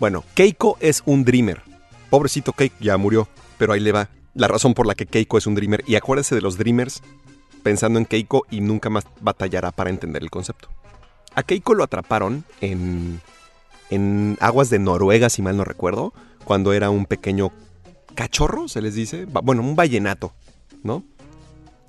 [0.00, 1.62] Bueno, Keiko es un dreamer.
[2.10, 3.28] Pobrecito Keiko, ya murió,
[3.58, 5.84] pero ahí le va la razón por la que Keiko es un dreamer.
[5.86, 7.00] Y acuérdese de los dreamers
[7.62, 10.68] pensando en Keiko y nunca más batallará para entender el concepto.
[11.36, 13.20] A Keiko lo atraparon en,
[13.90, 16.14] en aguas de Noruega, si mal no recuerdo,
[16.44, 17.52] cuando era un pequeño
[18.14, 19.26] cachorro, se les dice.
[19.26, 20.32] Bueno, un vallenato,
[20.82, 21.04] ¿no?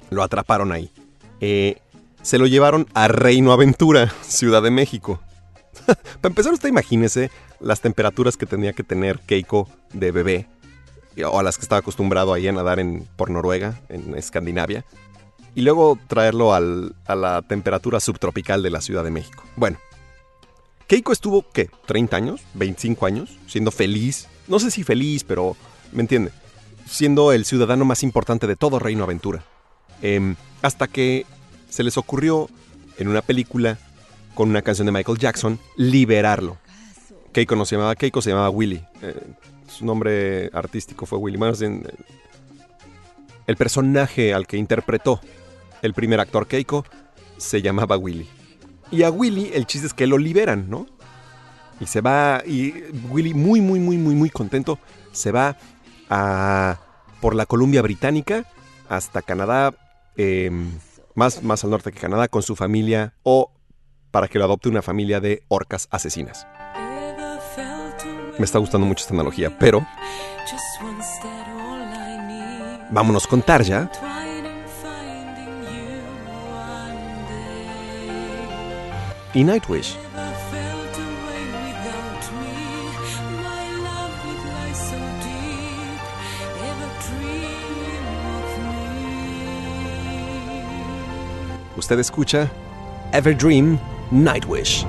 [0.10, 0.92] Lo atraparon ahí.
[1.40, 1.78] Eh,
[2.22, 5.22] se lo llevaron a Reino Aventura, Ciudad de México.
[5.86, 7.32] Para empezar, usted imagínese
[7.62, 10.48] las temperaturas que tenía que tener Keiko de bebé,
[11.26, 14.84] o a las que estaba acostumbrado ahí a nadar en, por Noruega, en Escandinavia,
[15.56, 19.44] y luego traerlo al- a la temperatura subtropical de la Ciudad de México.
[19.56, 19.78] Bueno,
[20.88, 21.70] Keiko estuvo, ¿qué?
[21.88, 22.42] ¿30 años?
[22.58, 23.38] ¿25 años?
[23.48, 24.28] Siendo feliz.
[24.48, 25.58] No sé si feliz, pero
[25.92, 26.32] me entiende.
[26.88, 29.44] Siendo el ciudadano más importante de todo Reino Aventura.
[30.02, 31.26] Em, hasta que
[31.70, 32.50] se les ocurrió
[32.98, 33.78] en una película
[34.36, 36.58] con una canción de Michael Jackson liberarlo.
[37.34, 38.82] Keiko no se llamaba Keiko, se llamaba Willy.
[39.02, 39.16] Eh,
[39.68, 41.38] su nombre artístico fue Willy.
[41.38, 45.20] Más el personaje al que interpretó
[45.88, 46.86] el primer actor Keiko
[47.38, 48.30] se llamaba Willy.
[48.92, 50.86] Y a Willy el chiste es que lo liberan, ¿no?
[51.80, 52.74] Y se va, y
[53.10, 54.80] Willy muy, muy, muy, muy, muy contento,
[55.12, 55.58] se va
[56.10, 56.78] a,
[57.22, 58.46] por la Columbia Británica
[58.90, 59.74] hasta Canadá,
[60.16, 60.50] eh,
[61.16, 63.52] más, más al norte que Canadá, con su familia o
[64.12, 66.48] para que lo adopte una familia de orcas asesinas.
[68.40, 69.86] Me está gustando mucho esta analogía, pero
[72.92, 73.92] vámonos con Tarja
[79.38, 79.96] y Nightwish.
[91.78, 92.50] Usted escucha
[93.14, 93.78] Everdream
[94.10, 94.84] Nightwish.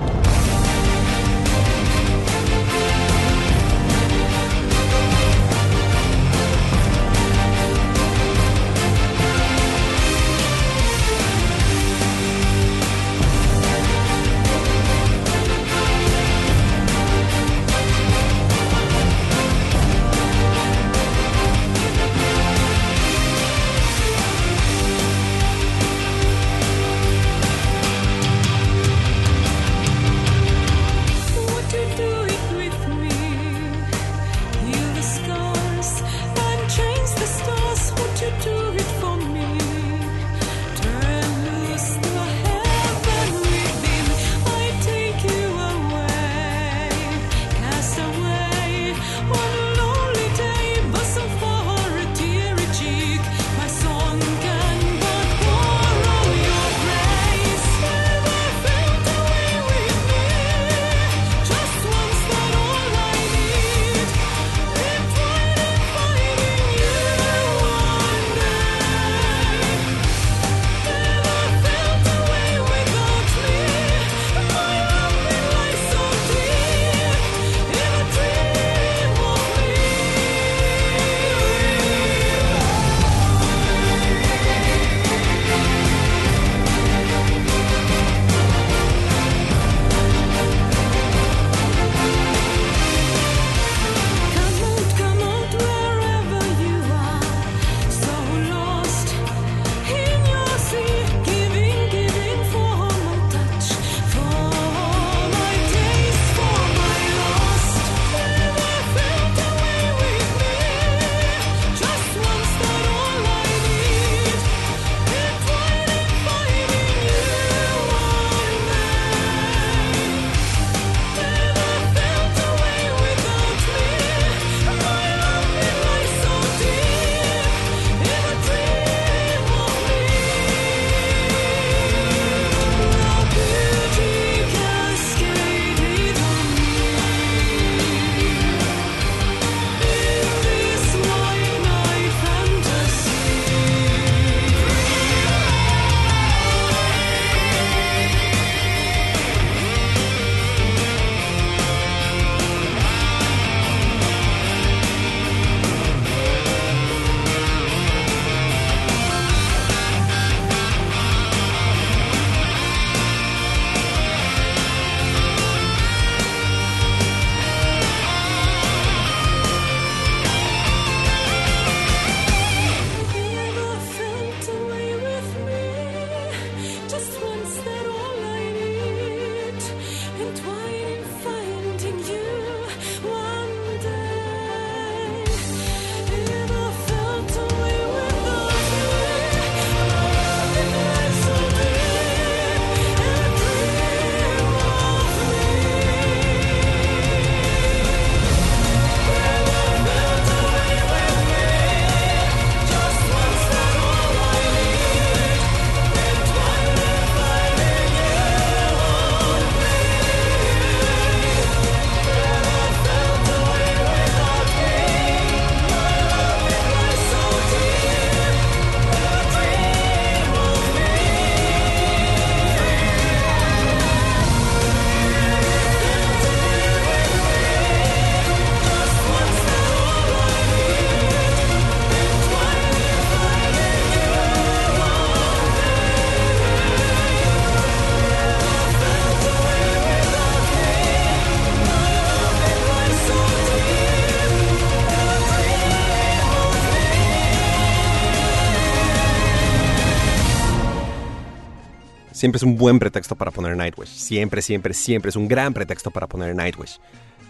[252.19, 253.89] Siempre es un buen pretexto para poner Nightwish.
[253.89, 256.81] Siempre, siempre, siempre es un gran pretexto para poner Nightwish.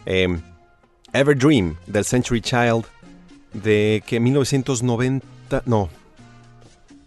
[0.06, 0.40] Eh,
[1.12, 2.86] Ever Dream del Century Child
[3.52, 5.90] de que 1990, no,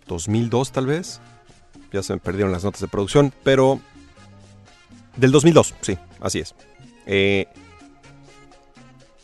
[0.07, 1.19] 2002 tal vez.
[1.91, 3.79] Ya se me perdieron las notas de producción, pero
[5.17, 6.55] del 2002, sí, así es.
[7.07, 7.47] Eh,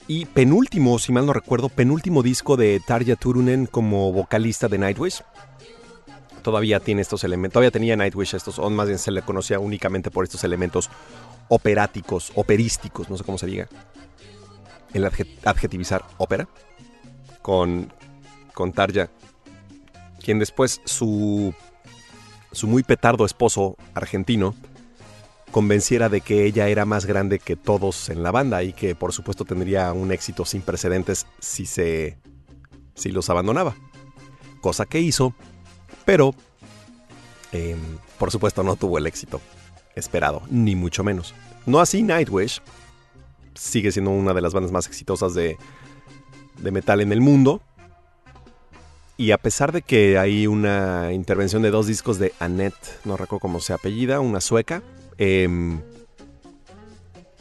[0.07, 5.21] y penúltimo, si mal no recuerdo, penúltimo disco de Tarja Turunen como vocalista de Nightwish.
[6.47, 10.09] Todavía tiene estos elementos, todavía tenía Nightwish estos, o más bien se le conocía únicamente
[10.09, 10.89] por estos elementos
[11.49, 13.67] operáticos, operísticos, no sé cómo se diga.
[14.93, 16.47] El adje- adjetivizar ópera
[17.41, 17.91] con,
[18.53, 19.09] con Tarja,
[20.23, 21.53] quien después su,
[22.53, 24.55] su muy petardo esposo argentino
[25.51, 29.11] convenciera de que ella era más grande que todos en la banda y que por
[29.11, 32.19] supuesto tendría un éxito sin precedentes si se
[32.95, 33.75] si los abandonaba.
[34.61, 35.35] Cosa que hizo,
[36.07, 36.33] pero
[37.51, 37.77] em,
[38.17, 39.41] por supuesto no tuvo el éxito
[39.93, 41.35] esperado, ni mucho menos.
[41.65, 42.61] No así Nightwish,
[43.55, 45.57] sigue siendo una de las bandas más exitosas de,
[46.59, 47.61] de metal en el mundo.
[49.17, 53.41] Y a pesar de que hay una intervención de dos discos de Annette, no recuerdo
[53.41, 54.83] cómo se apellida, una sueca,
[55.17, 55.81] em,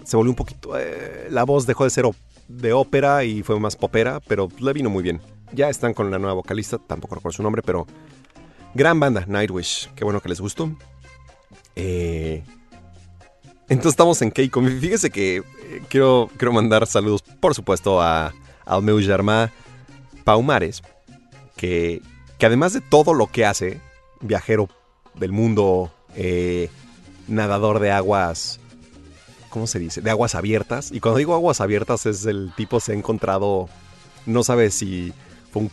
[0.02, 0.76] se volvió un poquito...
[0.76, 2.06] eh, la voz dejó de ser
[2.48, 5.20] de ópera y fue más popera, pero le vino muy bien.
[5.52, 7.86] Ya están con la nueva vocalista, tampoco recuerdo su nombre, pero...
[8.76, 9.88] Gran banda, Nightwish.
[9.96, 10.70] Qué bueno que les gustó.
[11.76, 12.44] Eh,
[13.70, 14.62] entonces estamos en Keiko.
[14.62, 18.34] Fíjese que eh, quiero, quiero mandar saludos, por supuesto, a,
[18.66, 18.98] al meu
[20.24, 20.82] Paumares,
[21.56, 22.02] que,
[22.36, 23.80] que además de todo lo que hace,
[24.20, 24.68] viajero
[25.14, 26.68] del mundo, eh,
[27.28, 28.60] nadador de aguas,
[29.48, 30.02] ¿cómo se dice?
[30.02, 30.92] De aguas abiertas.
[30.92, 33.70] Y cuando digo aguas abiertas es el tipo se ha encontrado,
[34.26, 35.14] no sabe si
[35.50, 35.70] fue un,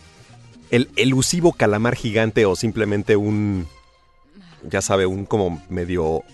[0.74, 3.68] el elusivo calamar gigante o simplemente un,
[4.64, 6.24] ya sabe, un como medio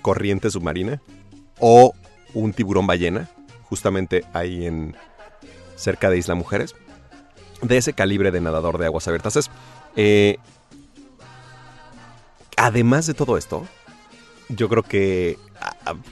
[0.00, 1.02] corriente submarina
[1.60, 1.92] o
[2.32, 3.28] un tiburón ballena,
[3.64, 4.96] justamente ahí en
[5.76, 6.74] cerca de Isla Mujeres.
[7.60, 9.50] De ese calibre de nadador de aguas abiertas es.
[9.94, 10.38] eh,
[12.56, 13.66] además de todo esto,
[14.48, 15.36] yo creo que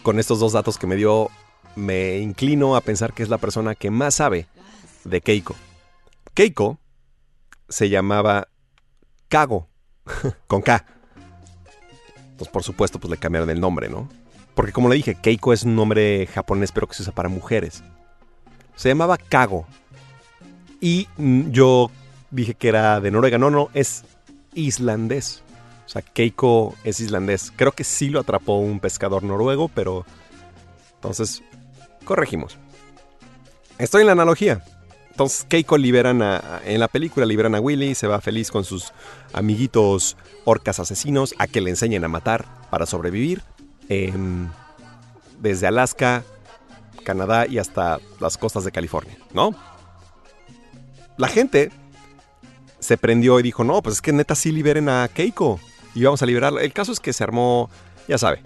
[0.03, 1.31] con estos dos datos que me dio,
[1.75, 4.47] me inclino a pensar que es la persona que más sabe
[5.05, 5.57] de Keiko.
[6.37, 6.79] Keiko
[7.67, 8.49] se llamaba
[9.29, 9.71] Kago,
[10.47, 10.85] con K.
[12.37, 14.07] Pues por supuesto, pues le cambiaron el nombre, ¿no?
[14.55, 17.83] Porque como le dije, Keiko es un nombre japonés, pero que se usa para mujeres.
[18.75, 19.67] Se llamaba Kago.
[20.79, 21.91] Y mm, yo
[22.31, 23.39] dije que era de Noruega.
[23.39, 24.05] No, no, es
[24.53, 25.43] islandés.
[25.87, 27.51] O sea, Keiko es islandés.
[27.57, 30.05] Creo que sí lo atrapó un pescador noruego, pero...
[30.97, 31.43] Entonces,
[32.05, 32.59] corregimos.
[33.79, 34.63] Estoy en la analogía.
[35.17, 38.93] Entonces, Keiko liberan a, en la película liberan a Willy, se va feliz con sus
[39.33, 40.15] amiguitos
[40.45, 43.41] orcas asesinos a que le enseñen a matar para sobrevivir.
[43.89, 44.51] Em,
[45.41, 46.23] desde Alaska,
[47.03, 49.55] Canadá y hasta las costas de California, ¿no?
[51.17, 51.71] La gente
[52.79, 55.59] se prendió y dijo, no, pues es que neta sí liberen a Keiko
[55.95, 56.61] y vamos a liberarla.
[56.61, 57.71] El caso es que se armó,
[58.07, 58.43] ya sabe,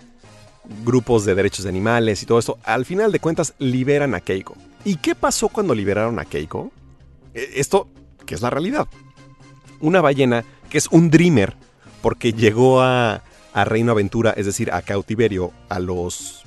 [0.84, 2.58] grupos de derechos de animales y todo esto.
[2.62, 4.54] Al final de cuentas, liberan a Keiko.
[4.84, 6.72] ¿Y qué pasó cuando liberaron a Keiko?
[7.34, 7.88] Eh, Esto,
[8.26, 8.88] que es la realidad.
[9.80, 11.56] Una ballena que es un dreamer
[12.02, 16.44] porque llegó a, a Reino Aventura, es decir, a cautiverio, a los...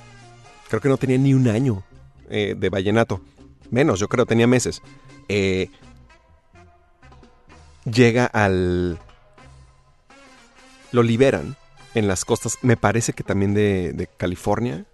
[0.68, 1.84] Creo que no tenía ni un año
[2.30, 3.22] eh, de vallenato.
[3.70, 4.82] Menos, yo creo, tenía meses.
[5.30, 5.70] Eh,
[7.86, 9.00] llega al...
[10.92, 11.56] Lo liberan
[11.96, 14.86] en las costas, me parece que también de, de California.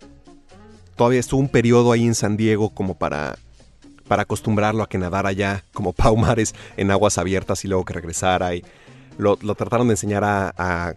[0.99, 3.38] Todavía estuvo un periodo ahí en San Diego como para,
[4.09, 8.53] para acostumbrarlo a que nadara allá como Paumares en aguas abiertas y luego que regresara.
[8.53, 8.65] Y
[9.17, 10.53] lo, trataron de enseñar a...
[10.57, 10.95] a-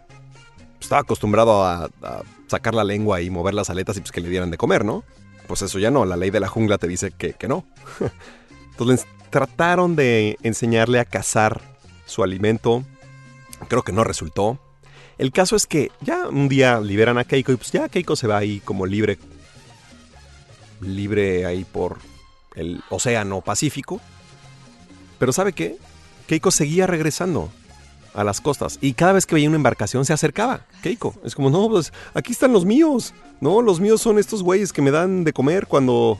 [0.81, 4.27] estaba acostumbrado a, a sacar la lengua y mover las aletas y pues que le
[4.27, 5.05] dieran de comer, ¿no?
[5.47, 7.63] Pues eso ya no, la ley de la jungla te dice que, que no.
[8.71, 11.61] Entonces trataron de enseñarle a cazar
[12.05, 12.83] su alimento.
[13.69, 14.59] Creo que no resultó.
[15.17, 18.27] El caso es que ya un día liberan a Keiko y pues ya Keiko se
[18.27, 19.17] va ahí como libre.
[20.83, 21.97] Libre ahí por
[22.55, 24.01] el océano Pacífico.
[25.19, 25.77] Pero ¿sabe qué?
[26.27, 27.49] Keiko seguía regresando
[28.13, 30.65] a las costas y cada vez que veía una embarcación se acercaba.
[30.81, 31.15] Keiko.
[31.23, 33.13] Es como, no, pues aquí están los míos.
[33.41, 36.19] No, los míos son estos güeyes que me dan de comer cuando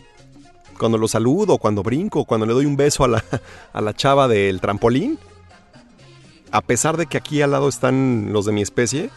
[0.78, 3.24] cuando lo saludo, cuando brinco, cuando le doy un beso a la,
[3.74, 5.20] a la chava del trampolín.
[6.52, 9.10] A pesar de que aquí al lado están los de mi especie,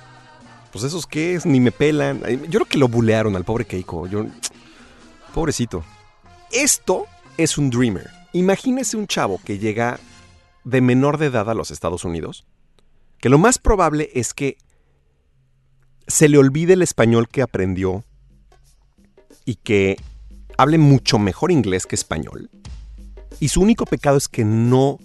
[0.73, 2.21] pues esos que es, ni me pelan.
[2.49, 4.07] Yo creo que lo bulearon al pobre Keiko.
[4.07, 4.27] Yo,
[5.37, 5.85] pobrecito.
[6.51, 7.05] Esto
[7.37, 8.09] es un dreamer.
[8.33, 10.01] Imagínese un chavo que llega
[10.65, 12.47] de menor de edad a los Estados Unidos,
[13.19, 14.57] que lo más probable es que
[16.07, 18.03] se le olvide el español que aprendió
[19.45, 19.99] y que
[20.57, 22.49] hable mucho mejor inglés que español.
[23.39, 24.99] Y su único pecado es que no,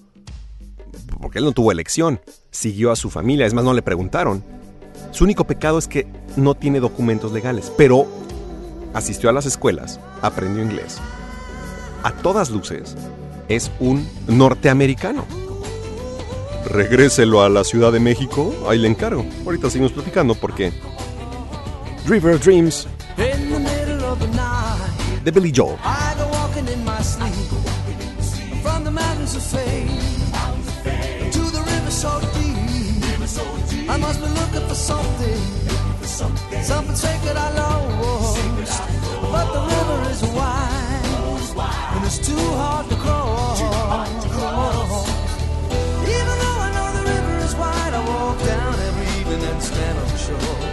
[1.20, 2.22] porque él no tuvo elección,
[2.52, 4.42] siguió a su familia, es más, no le preguntaron.
[5.12, 8.08] Su único pecado es que no tiene documentos legales, pero
[8.94, 10.98] asistió a las escuelas, aprendió inglés.
[12.04, 12.96] A todas luces,
[13.48, 15.26] es un norteamericano.
[16.66, 19.26] Regréselo a la Ciudad de México, ahí le encargo.
[19.46, 20.72] Ahorita seguimos platicando porque
[22.06, 22.88] River Dreams
[25.24, 25.78] de Billy Joel.
[25.84, 26.14] I
[26.72, 27.34] in my sleep
[28.62, 29.42] from the mountains of
[42.90, 43.60] to cross.
[46.16, 49.98] Even though I know the river is wide, I walk down every evening and stand
[50.00, 50.66] on shore.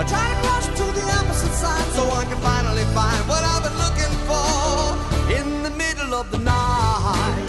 [0.00, 3.62] I try to cross to the opposite side so I can finally find what I've
[3.66, 4.48] been looking for.
[5.38, 7.46] In the middle of the night,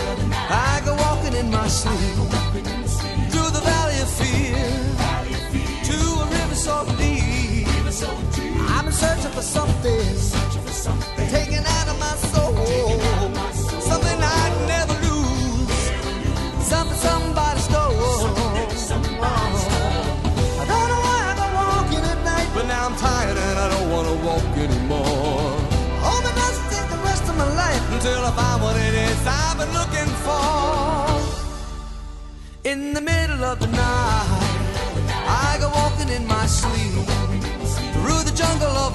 [0.50, 2.16] I go walking in my sleep
[3.32, 4.66] through the valley of fear
[5.90, 7.68] to a river so deep.
[8.74, 10.16] I've been searching for something,
[28.36, 30.42] find what it is I've been looking for.
[32.64, 34.52] In the middle of the night,
[35.28, 36.94] I go walking in my sleep
[37.94, 38.92] through the jungle of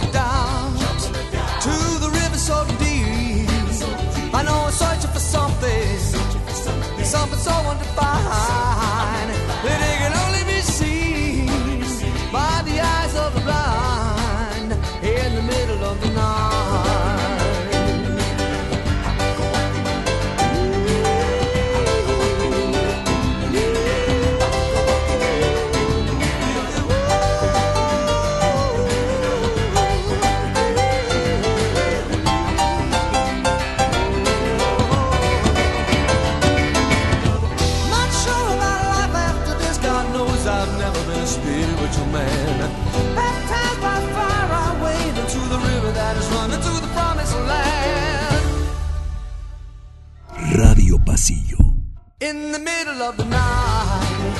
[52.19, 54.37] In the middle of the night,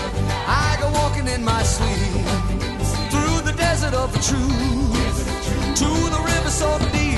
[0.49, 2.25] I go walking in my sleep
[3.11, 7.16] through the desert of the truth to the river so deep.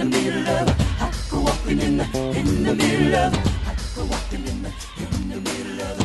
[0.00, 0.68] The, middle of.
[1.00, 2.04] I go walking in the,
[2.34, 3.34] in the middle of.
[3.34, 6.00] I go walking in the, in the middle of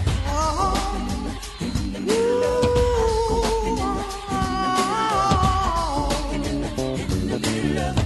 [8.00, 8.05] it.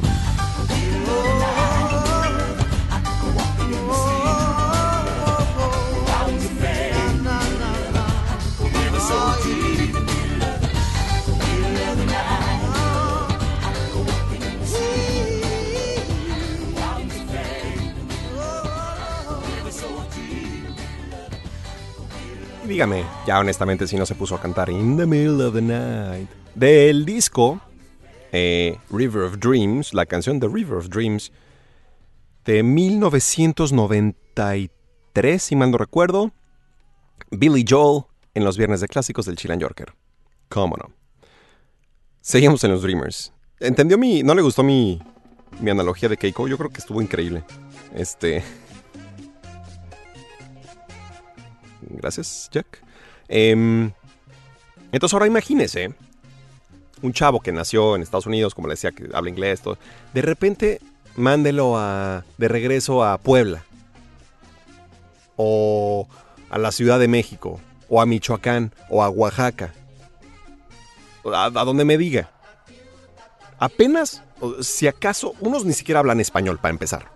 [22.69, 26.29] Dígame, ya honestamente, si no se puso a cantar In the Middle of the Night.
[26.53, 27.59] Del disco
[28.31, 31.31] eh, River of Dreams, la canción de River of Dreams,
[32.45, 36.31] de 1993, si mal no recuerdo.
[37.31, 38.03] Billy Joel
[38.35, 39.95] en los viernes de clásicos del Chilan Yorker.
[40.47, 40.91] ¿Cómo no?
[42.21, 43.33] Seguimos en los Dreamers.
[43.59, 44.21] ¿Entendió mi...
[44.21, 45.01] no le gustó mi,
[45.59, 46.47] mi analogía de Keiko?
[46.47, 47.43] Yo creo que estuvo increíble.
[47.95, 48.43] Este...
[51.81, 52.81] Gracias, Jack.
[53.27, 53.91] Em,
[54.91, 55.93] entonces ahora imagínese
[57.01, 59.77] un chavo que nació en Estados Unidos, como le decía, que habla inglés, todo.
[60.13, 60.81] De repente,
[61.15, 63.63] mándelo a, de regreso a Puebla.
[65.35, 66.07] O
[66.49, 67.59] a la Ciudad de México.
[67.87, 68.73] O a Michoacán.
[68.89, 69.73] O a Oaxaca.
[71.25, 72.31] A, a donde me diga.
[73.59, 74.23] Apenas,
[74.61, 77.11] si acaso, unos ni siquiera hablan español para empezar.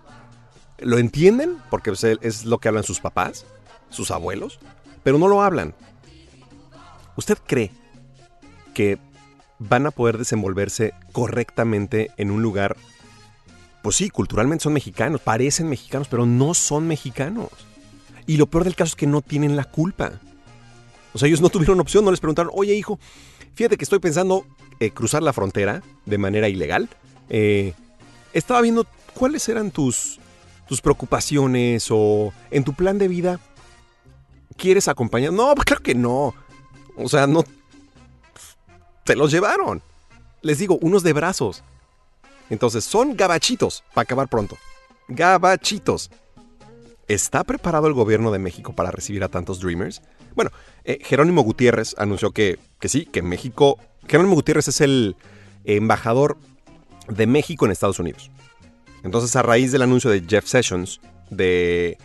[0.78, 1.58] ¿Lo entienden?
[1.70, 3.46] Porque pues, es lo que hablan sus papás,
[3.94, 4.58] sus abuelos,
[5.02, 5.74] pero no lo hablan.
[7.16, 7.70] ¿Usted cree
[8.74, 8.98] que
[9.58, 12.76] van a poder desenvolverse correctamente en un lugar?
[13.82, 17.50] Pues sí, culturalmente son mexicanos, parecen mexicanos, pero no son mexicanos.
[18.26, 20.12] Y lo peor del caso es que no tienen la culpa.
[21.12, 22.98] O sea, ellos no tuvieron opción, no les preguntaron, oye hijo,
[23.54, 24.46] fíjate que estoy pensando
[24.80, 26.88] eh, cruzar la frontera de manera ilegal.
[27.28, 27.74] Eh,
[28.32, 30.18] estaba viendo cuáles eran tus,
[30.66, 33.40] tus preocupaciones o en tu plan de vida.
[34.56, 35.32] ¿Quieres acompañar?
[35.32, 36.34] No, pues claro que no.
[36.96, 37.44] O sea, no...
[39.04, 39.82] Se los llevaron.
[40.42, 41.62] Les digo, unos de brazos.
[42.50, 44.56] Entonces, son gabachitos, para acabar pronto.
[45.08, 46.10] Gabachitos.
[47.06, 50.00] ¿Está preparado el gobierno de México para recibir a tantos Dreamers?
[50.34, 50.50] Bueno,
[50.84, 53.78] eh, Jerónimo Gutiérrez anunció que, que sí, que México...
[54.08, 55.16] Jerónimo Gutiérrez es el
[55.64, 56.38] embajador
[57.08, 58.30] de México en Estados Unidos.
[59.02, 61.00] Entonces, a raíz del anuncio de Jeff Sessions
[61.30, 61.98] de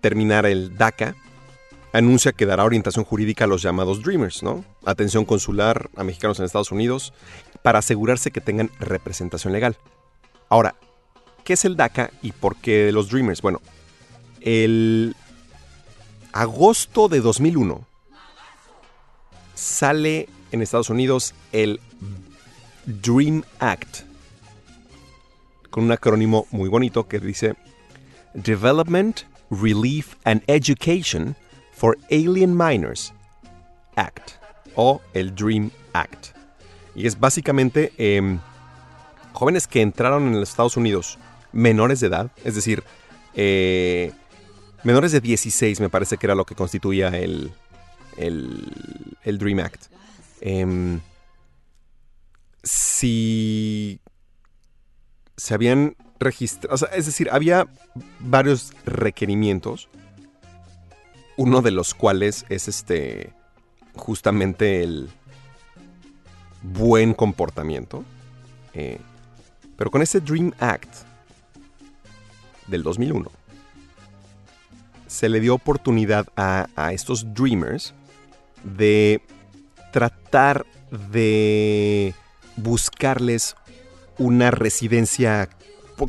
[0.00, 1.16] terminar el DACA,
[1.92, 4.64] anuncia que dará orientación jurídica a los llamados Dreamers, ¿no?
[4.84, 7.12] Atención consular a mexicanos en Estados Unidos
[7.62, 9.76] para asegurarse que tengan representación legal.
[10.48, 10.74] Ahora,
[11.44, 13.42] ¿qué es el DACA y por qué los Dreamers?
[13.42, 13.60] Bueno,
[14.40, 15.14] el
[16.32, 17.86] agosto de 2001
[19.54, 21.80] sale en Estados Unidos el
[22.86, 24.08] Dream Act
[25.70, 27.54] con un acrónimo muy bonito que dice
[28.34, 29.20] Development,
[29.50, 31.36] Relief and Education
[31.78, 33.12] for Alien Minors
[33.96, 34.32] Act
[34.74, 36.36] o el Dream Act.
[36.94, 38.38] Y es básicamente em,
[39.32, 41.18] jóvenes que entraron en los Estados Unidos
[41.52, 42.82] menores de edad, es decir,
[43.34, 44.12] eh,
[44.82, 47.52] menores de 16 me parece que era lo que constituía el,
[48.16, 49.86] el, el Dream Act.
[50.40, 51.00] Em,
[52.62, 54.00] si
[55.36, 57.66] se habían registrado, o sea, es decir, había
[58.18, 59.88] varios requerimientos,
[61.38, 63.32] uno de los cuales es este,
[63.94, 65.08] justamente el
[66.62, 68.04] buen comportamiento.
[68.74, 68.98] eh,
[69.76, 70.92] pero con ese Dream Act
[72.66, 73.30] del 2001,
[75.06, 77.94] se le dio oportunidad a, a estos Dreamers
[78.64, 79.22] de
[79.92, 82.12] tratar de
[82.56, 83.54] buscarles
[84.18, 85.48] una residencia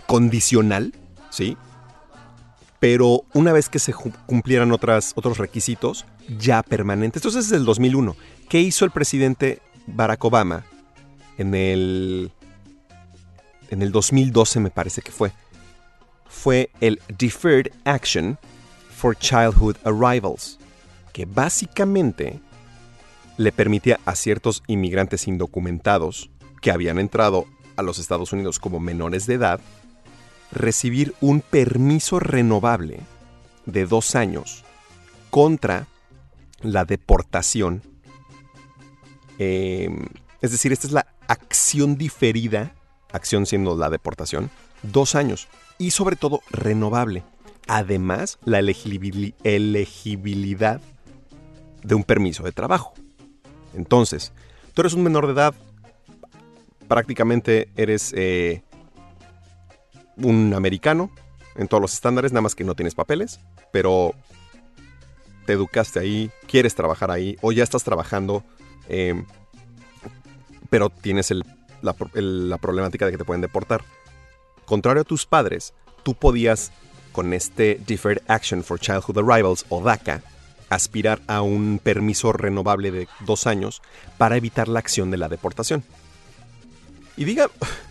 [0.08, 0.94] condicional,
[1.30, 1.56] ¿sí?
[2.80, 6.06] Pero una vez que se cumplieran otros requisitos,
[6.38, 7.22] ya permanentes.
[7.22, 8.16] Entonces es del 2001.
[8.48, 10.66] ¿Qué hizo el presidente Barack Obama
[11.38, 12.32] en el,
[13.70, 15.32] en el 2012, me parece que fue?
[16.28, 18.38] Fue el Deferred Action
[18.96, 20.60] for Childhood Arrivals,
[21.12, 22.40] que básicamente
[23.38, 26.30] le permitía a ciertos inmigrantes indocumentados
[26.62, 27.46] que habían entrado
[27.78, 29.62] a los Estados Unidos como menores de edad
[30.52, 33.02] recibir un permiso renovable
[33.66, 34.64] de dos años
[35.30, 35.88] contra
[36.62, 37.82] la deportación.
[39.38, 39.90] Eh,
[40.42, 42.74] es decir, esta es la acción diferida,
[43.12, 44.50] acción siendo la deportación,
[44.84, 45.48] dos años
[45.78, 47.24] y sobre todo renovable.
[47.68, 50.82] Además, la elegibili- elegibilidad
[51.84, 52.94] de un permiso de trabajo.
[53.74, 54.34] Entonces,
[54.74, 55.54] tú eres un menor de edad,
[56.88, 58.64] prácticamente eres eh,
[60.24, 61.12] un americano
[61.56, 63.40] en todos los estándares, nada más que no tienes papeles,
[63.72, 64.14] pero
[65.46, 68.44] te educaste ahí, quieres trabajar ahí, o ya estás trabajando,
[68.88, 69.24] eh,
[70.70, 71.34] pero tienes
[71.82, 73.84] la problemática de que te pueden deportar.
[74.66, 75.74] Contrario a tus padres,
[76.04, 76.72] tú podías,
[77.12, 80.22] con este Deferred Action for Childhood Arrivals o DACA,
[80.70, 83.82] aspirar a un permiso renovable de dos años
[84.18, 85.84] para evitar la acción de la deportación.
[87.18, 87.50] Y diga,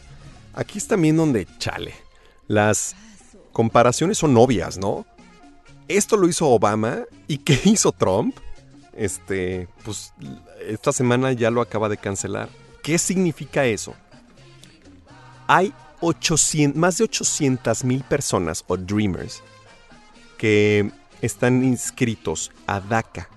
[0.55, 2.08] aquí es también donde chale.
[2.49, 2.97] Las
[3.53, 5.07] comparaciones son obvias, ¿no?
[5.87, 8.37] Esto lo hizo Obama y ¿qué hizo Trump?
[8.95, 10.13] Este, pues
[10.67, 12.49] esta semana ya lo acaba de cancelar.
[12.83, 13.95] ¿Qué significa eso?
[15.47, 19.43] Hay 800, más de 800 mil personas o dreamers
[20.37, 23.29] que están inscritos a DACA.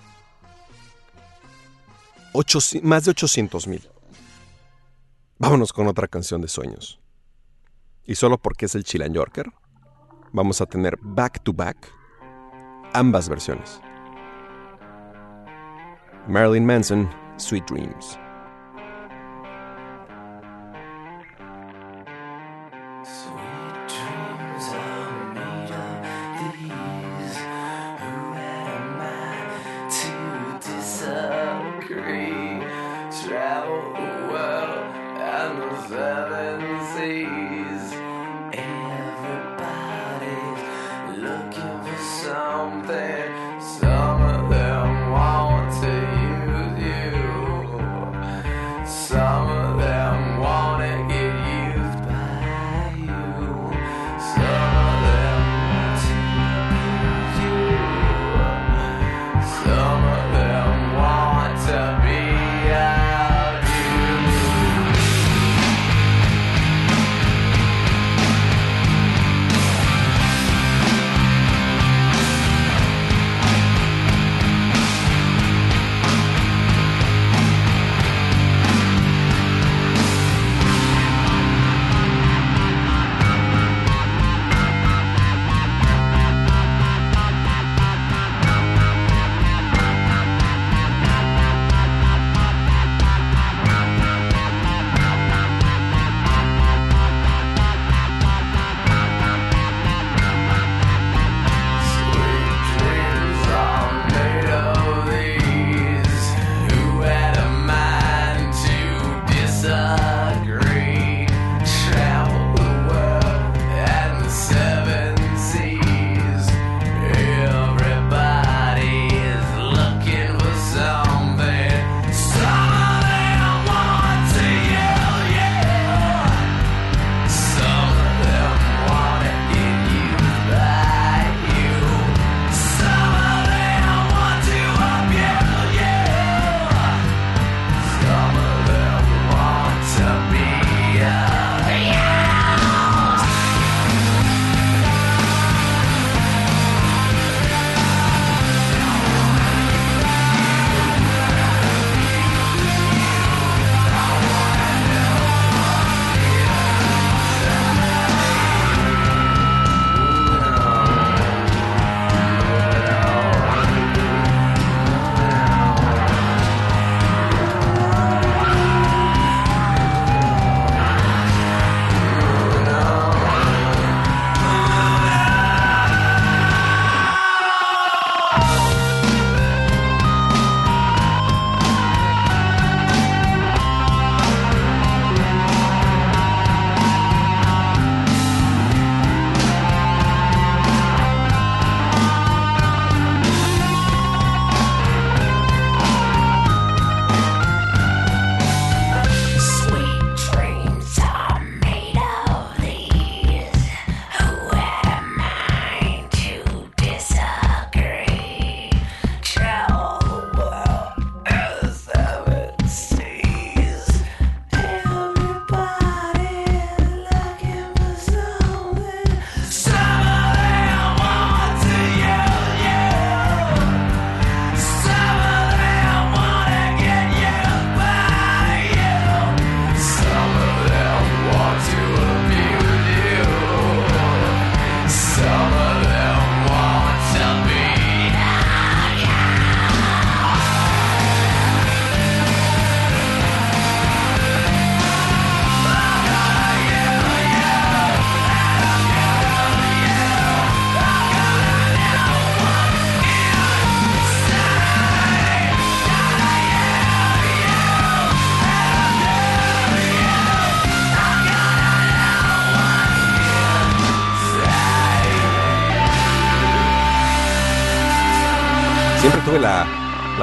[2.33, 3.88] 800 más de 800 mil.
[5.38, 7.01] Vámonos con otra canción de sueños.
[8.11, 9.53] Y solo porque es el Chilan Yorker,
[10.33, 11.77] vamos a tener back to back
[12.91, 13.79] ambas versiones.
[16.27, 18.19] Marilyn Manson, Sweet Dreams.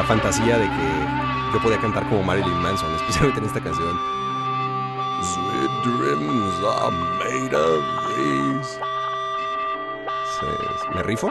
[0.08, 3.96] Fantasía de que yo podía cantar como Marilyn Manson, especialmente en esta canción.
[5.22, 7.84] Sweet dreams are made of
[8.16, 8.78] these.
[10.40, 11.30] Se- ¿Me rifo?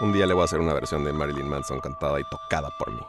[0.00, 2.92] Un día le voy a hacer una versión de Marilyn Manson cantada y tocada por
[2.92, 3.00] mí.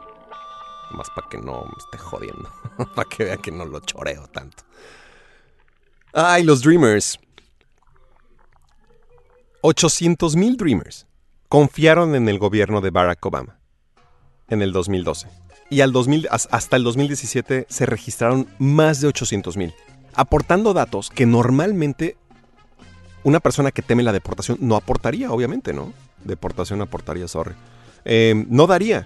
[0.91, 2.49] Más para que no me esté jodiendo.
[2.95, 4.63] para que vean que no lo choreo tanto.
[6.13, 7.19] Ay, los Dreamers.
[9.61, 11.07] 800 mil Dreamers
[11.49, 13.56] confiaron en el gobierno de Barack Obama
[14.49, 15.27] en el 2012.
[15.69, 19.73] Y al 2000, as- hasta el 2017 se registraron más de 800 mil,
[20.13, 22.15] aportando datos que normalmente
[23.23, 25.91] una persona que teme la deportación no aportaría, obviamente, ¿no?
[26.23, 27.53] Deportación aportaría, sorry.
[28.05, 29.05] Eh, no daría.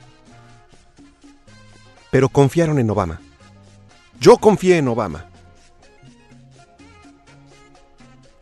[2.12, 3.20] Pero confiaron en Obama.
[4.20, 5.26] Yo confié en Obama.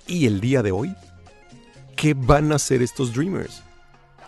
[0.07, 0.95] Y el día de hoy,
[1.95, 3.61] ¿qué van a hacer estos Dreamers?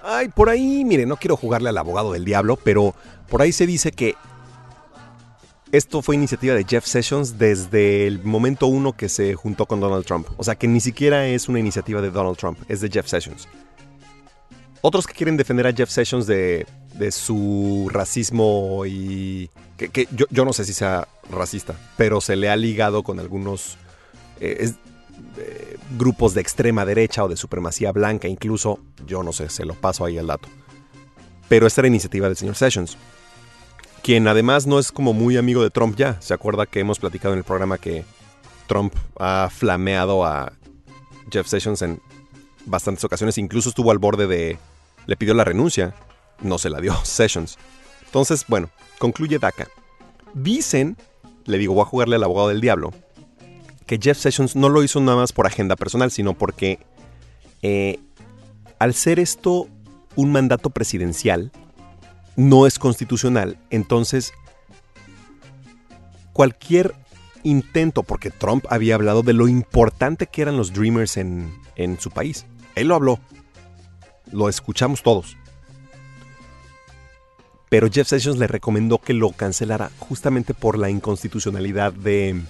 [0.03, 2.95] Ay, por ahí, mire, no quiero jugarle al abogado del diablo, pero
[3.30, 4.15] por ahí se dice que
[5.72, 10.06] esto fue iniciativa de Jeff Sessions desde el momento uno que se juntó con Donald
[10.06, 10.28] Trump.
[10.38, 13.48] O sea que ni siquiera es una iniciativa de Donald Trump, es de Jeff Sessions.
[14.82, 16.65] Otros que quieren defender a Jeff Sessions de,
[16.95, 19.49] de su racismo y...
[19.78, 23.78] que, yo no sé si sea racista, pero se le ha ligado con algunos
[24.40, 24.76] eh, es-
[25.38, 28.80] eh, grupos de extrema derecha o de supremacía blanca incluso.
[29.06, 30.48] Yo no sé, se lo paso ahí al dato.
[31.50, 32.98] Pero esta era iniciativa del señor Sessions
[34.02, 36.20] quien además no es como muy amigo de Trump ya.
[36.22, 38.04] Se acuerda que hemos platicado en el programa que
[38.68, 40.54] Trump ha flameado a
[41.32, 42.02] Jeff Sessions en
[42.66, 44.58] bastantes ocasiones, incluso estuvo al borde de...
[45.06, 45.96] le pidió la renuncia,
[46.42, 47.58] no se la dio Sessions.
[48.06, 49.68] Entonces, bueno, concluye DACA.
[50.34, 50.98] Dicen,
[51.46, 52.92] le digo, voy a jugarle al abogado del diablo,
[53.92, 56.80] que Jeff Sessions no lo hizo nada más por agenda personal, sino porque
[57.62, 58.00] eh,
[58.80, 59.68] al ser esto
[60.16, 61.52] un mandato presidencial,
[62.38, 63.58] no es constitucional.
[63.70, 64.32] Entonces,
[66.32, 66.96] cualquier
[67.44, 72.12] intento, porque Trump había hablado de lo importante que eran los Dreamers en, en su
[72.12, 72.46] país.
[72.76, 73.20] Él lo habló.
[74.32, 75.36] Lo escuchamos todos.
[77.68, 82.42] Pero Jeff Sessions le recomendó que lo cancelara justamente por la inconstitucionalidad de,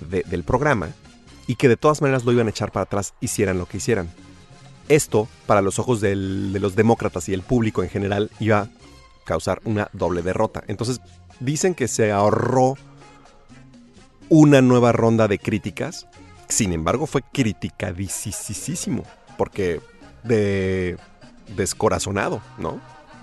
[0.00, 0.88] de- del programa
[1.46, 4.10] y que de todas maneras lo iban a echar para atrás hicieran lo que hicieran.
[4.88, 8.68] Esto, para los ojos de los demócratas y el público en general, iba a
[9.24, 10.64] causar una doble derrota.
[10.66, 11.00] Entonces,
[11.40, 12.74] dicen que se ahorró
[14.30, 16.06] una nueva ronda de críticas.
[16.48, 19.04] Sin embargo, fue criticadísimo.
[19.36, 19.80] Porque
[20.24, 20.96] de
[21.54, 22.80] descorazonado, ¿no?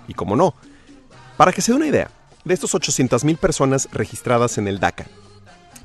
[0.08, 0.54] Y como no.
[1.36, 2.10] Para que se dé una idea,
[2.44, 5.06] de estos 800 mil personas registradas en el DACA,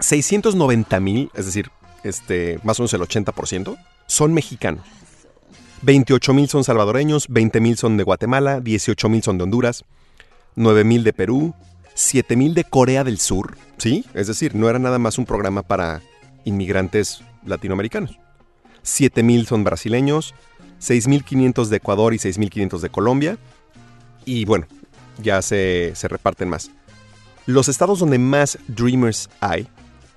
[0.01, 1.71] 690 mil, es decir,
[2.03, 4.85] este, más o menos el 80%, son mexicanos.
[5.83, 9.85] 28 mil son salvadoreños, 20 mil son de Guatemala, 18 mil son de Honduras,
[10.55, 11.55] 9 mil de Perú,
[11.93, 14.05] 7 mil de Corea del Sur, ¿sí?
[14.13, 16.01] Es decir, no era nada más un programa para
[16.45, 18.19] inmigrantes latinoamericanos.
[18.83, 20.33] 7 mil son brasileños,
[20.81, 23.37] 6.500 de Ecuador y 6.500 de Colombia.
[24.25, 24.67] Y bueno,
[25.21, 26.71] ya se, se reparten más.
[27.45, 29.67] Los estados donde más Dreamers hay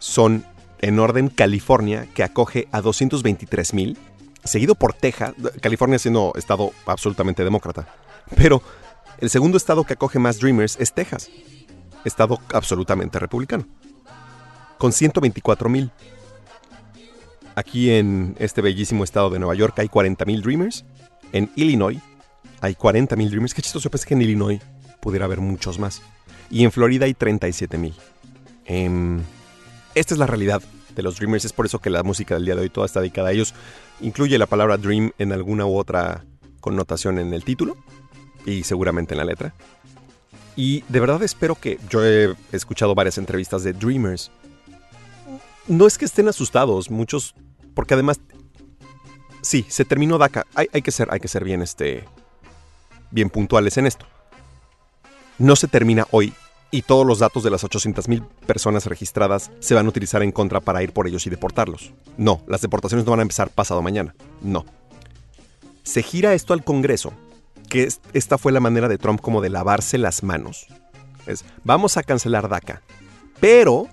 [0.05, 0.45] son,
[0.81, 3.97] en orden, California, que acoge a 223 mil,
[4.45, 5.33] seguido por Texas,
[5.63, 7.89] California siendo estado absolutamente demócrata.
[8.37, 8.63] Pero
[9.19, 11.31] el segundo estado que acoge más Dreamers es Texas,
[12.05, 13.67] estado absolutamente republicano,
[14.77, 15.91] con 124 mil.
[17.55, 20.85] Aquí en este bellísimo estado de Nueva York hay 40 mil Dreamers.
[21.33, 21.99] En Illinois
[22.61, 23.55] hay 40 mil Dreamers.
[23.55, 24.61] Qué chistoso, pensé que en Illinois
[25.01, 26.03] pudiera haber muchos más.
[26.51, 27.95] Y en Florida hay 37 mil.
[28.67, 29.23] Em,
[29.95, 30.62] esta es la realidad
[30.95, 31.45] de los Dreamers.
[31.45, 33.55] Es por eso que la música del día de hoy toda está dedicada a ellos.
[34.01, 36.25] Incluye la palabra Dream en alguna u otra
[36.61, 37.77] connotación en el título
[38.47, 39.55] y seguramente en la letra.
[40.57, 44.31] Y de verdad espero que yo he escuchado varias entrevistas de Dreamers.
[45.66, 47.35] No es que estén asustados, muchos,
[47.75, 48.21] porque además,
[49.41, 50.47] sí, se terminó DACA.
[50.55, 52.05] Hay, que ser, hay que ser bien, este,
[53.11, 54.07] bien puntuales en esto.
[55.39, 56.33] No se termina hoy
[56.75, 60.61] y todos los datos de las 800.000 personas registradas se van a utilizar en contra
[60.61, 61.93] para ir por ellos y deportarlos.
[62.17, 64.15] No, las deportaciones no van a empezar pasado mañana.
[64.43, 64.65] No.
[65.85, 67.13] Se gira esto al Congreso,
[67.69, 70.67] que es- esta fue la manera de Trump como de lavarse las manos.
[71.27, 72.83] Es, vamos a cancelar DACA,
[73.41, 73.87] pero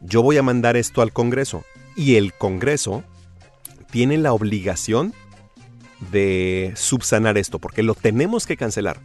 [0.00, 1.62] yo voy a mandar esto al Congreso
[1.94, 3.04] y el Congreso
[3.92, 5.14] tiene la obligación
[6.10, 8.98] de subsanar esto, porque lo tenemos que cancelar.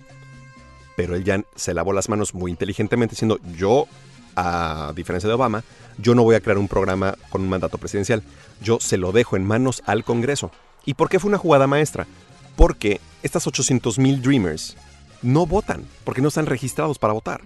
[0.97, 3.87] Pero él ya se lavó las manos muy inteligentemente diciendo, yo,
[4.35, 5.63] a diferencia de Obama,
[5.99, 8.23] yo no voy a crear un programa con un mandato presidencial.
[8.61, 10.51] Yo se lo dejo en manos al Congreso.
[10.85, 12.07] ¿Y por qué fue una jugada maestra?
[12.55, 14.75] Porque estas 800 mil Dreamers
[15.21, 17.41] no votan, porque no están registrados para votar.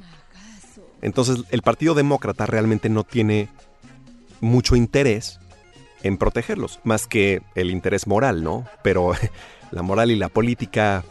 [1.01, 3.49] Entonces el Partido Demócrata realmente no tiene
[4.39, 5.41] mucho interés
[6.03, 8.65] en protegerlos, más que el interés moral, ¿no?
[8.81, 9.11] Pero
[9.71, 11.03] la moral y la política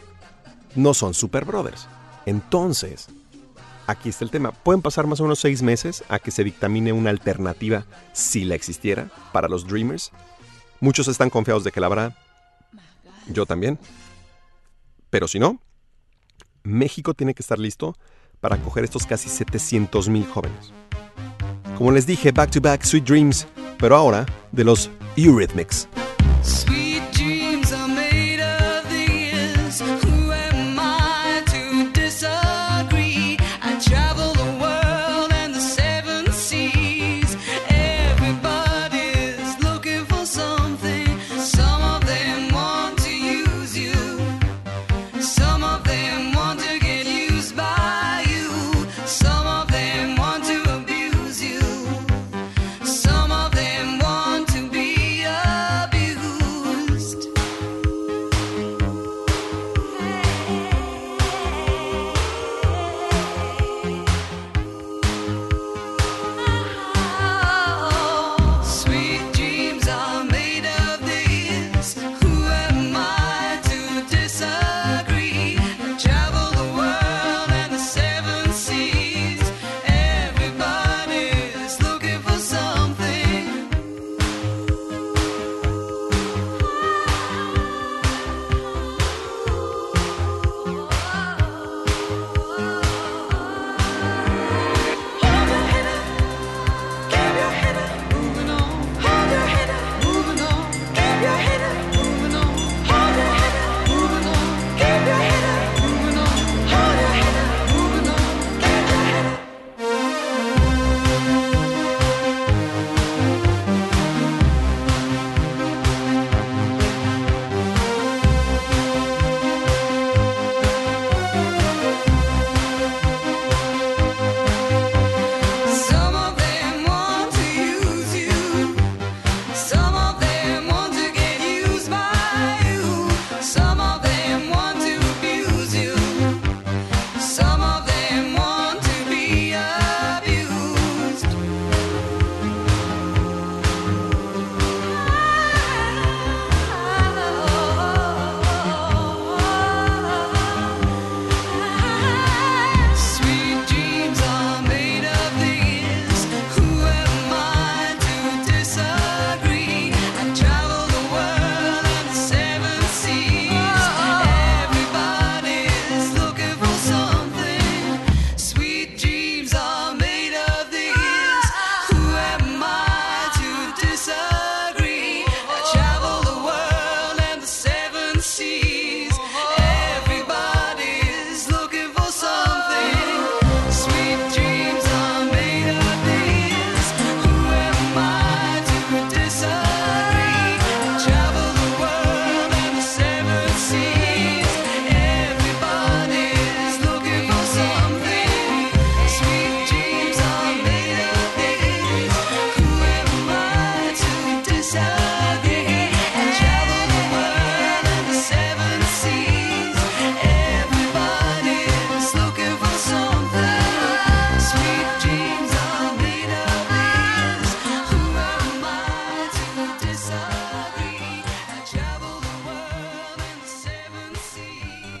[0.75, 1.87] no son super brothers.
[2.25, 3.07] Entonces,
[3.87, 4.51] aquí está el tema.
[4.51, 8.55] Pueden pasar más o menos seis meses a que se dictamine una alternativa, si la
[8.55, 10.11] existiera, para los Dreamers.
[10.79, 12.17] Muchos están confiados de que la habrá.
[13.27, 13.79] Yo también.
[15.09, 15.61] Pero si no,
[16.63, 17.95] México tiene que estar listo
[18.39, 20.71] para acoger estos casi 700 mil jóvenes.
[21.77, 25.87] Como les dije, back to back, Sweet Dreams, pero ahora de los Eurythmics.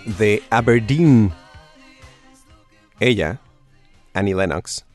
[0.05, 1.31] De Aberdeen.
[2.99, 3.39] Ella,
[4.13, 4.85] Annie Lennox.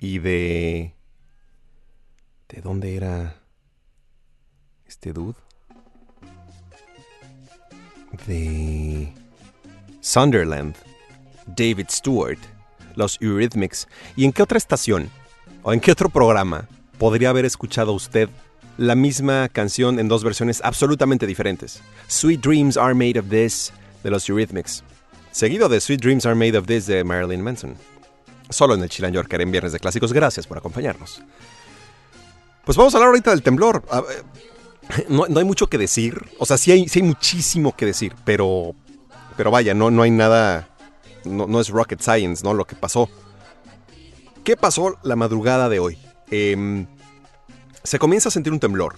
[0.00, 0.94] Y de...
[2.48, 3.36] ¿De dónde era
[4.86, 5.38] este dude?
[8.26, 9.12] De...
[10.00, 10.74] Sunderland.
[11.46, 12.38] David Stewart.
[12.96, 13.88] Los Eurythmics.
[14.16, 15.10] ¿Y en qué otra estación?
[15.62, 16.68] ¿O en qué otro programa
[16.98, 18.28] podría haber escuchado usted
[18.80, 21.82] la misma canción en dos versiones absolutamente diferentes?
[22.08, 24.82] Sweet Dreams Are Made of This de los Eurythmics.
[25.32, 27.74] Seguido de Sweet Dreams Are Made of This de Marilyn Manson.
[28.48, 30.14] Solo en el Chilan Yorker en Viernes de Clásicos.
[30.14, 31.22] Gracias por acompañarnos.
[32.64, 33.84] Pues vamos a hablar ahorita del temblor.
[35.08, 36.20] No, no hay mucho que decir.
[36.38, 38.74] O sea, sí hay, sí hay muchísimo que decir, pero.
[39.36, 40.68] Pero vaya, no, no hay nada.
[41.24, 42.54] No, no es rocket science, ¿no?
[42.54, 43.08] Lo que pasó.
[44.42, 45.96] ¿Qué pasó la madrugada de hoy?
[46.32, 46.88] Em,
[47.82, 48.96] se comienza a sentir un temblor.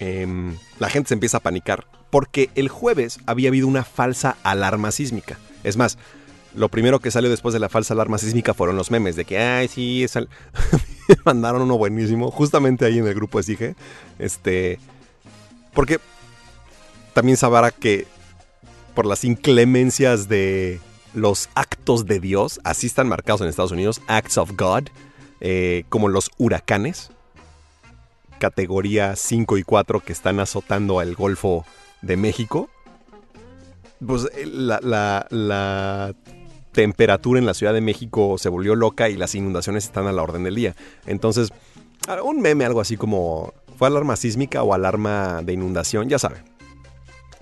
[0.00, 1.86] Em, la gente se empieza a panicar.
[2.10, 5.38] porque el jueves había habido una falsa alarma sísmica.
[5.62, 5.98] Es más,
[6.54, 9.38] lo primero que salió después de la falsa alarma sísmica fueron los memes de que,
[9.38, 10.30] ay, sí, es al-".
[11.08, 13.74] Me mandaron uno buenísimo, justamente ahí en el grupo de Sige.
[14.18, 14.78] Este.
[15.74, 16.00] Porque
[17.12, 18.06] también sabrá que
[18.94, 20.80] por las inclemencias de
[21.14, 24.84] los actos de Dios, así están marcados en Estados Unidos, acts of God,
[25.40, 27.10] eh, como los huracanes,
[28.38, 31.64] categoría 5 y 4 que están azotando al Golfo
[32.02, 32.70] de México.
[34.04, 36.14] Pues eh, la,
[36.72, 40.22] temperatura en la Ciudad de México se volvió loca y las inundaciones están a la
[40.22, 40.76] orden del día.
[41.06, 41.50] Entonces,
[42.22, 46.08] un meme, algo así como, ¿fue alarma sísmica o alarma de inundación?
[46.08, 46.42] Ya saben,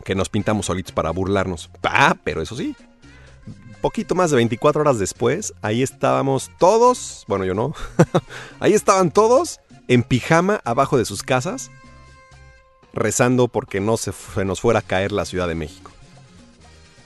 [0.05, 1.71] que nos pintamos solitos para burlarnos.
[1.83, 2.75] Ah, pero eso sí,
[3.87, 7.73] poquito más de 24 horas después, ahí estábamos todos, bueno yo no,
[8.59, 11.71] ahí estaban todos en pijama abajo de sus casas,
[12.93, 14.13] rezando porque no se,
[14.45, 15.93] nos fuera a caer la Ciudad de México.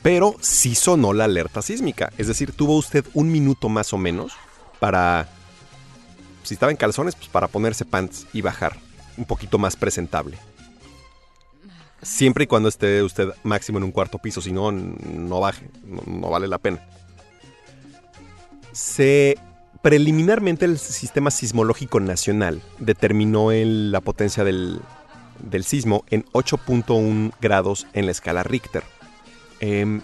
[0.02, 4.32] Pero sí sonó la alerta sísmica, es decir, tuvo usted un minuto más o menos
[4.78, 5.28] para,
[6.42, 8.78] si estaba en calzones, pues para ponerse pants y bajar,
[9.18, 10.38] un poquito más presentable.
[12.02, 16.30] Siempre y cuando esté usted máximo en un cuarto piso, si no, no baje, no
[16.30, 16.82] vale la pena.
[18.72, 19.36] Se
[19.82, 24.80] preliminarmente el Sistema Sismológico Nacional determinó la potencia del,
[25.38, 28.82] del sismo en 8.1 grados en la escala Richter.
[29.60, 30.02] Em,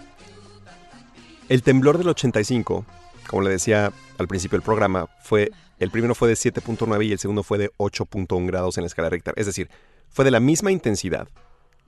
[1.49, 2.85] el temblor del 85,
[3.27, 7.19] como le decía al principio del programa, fue el primero fue de 7.9 y el
[7.19, 9.35] segundo fue de 8.1 grados en la escala Richter.
[9.37, 9.69] Es decir,
[10.09, 11.27] fue de la misma intensidad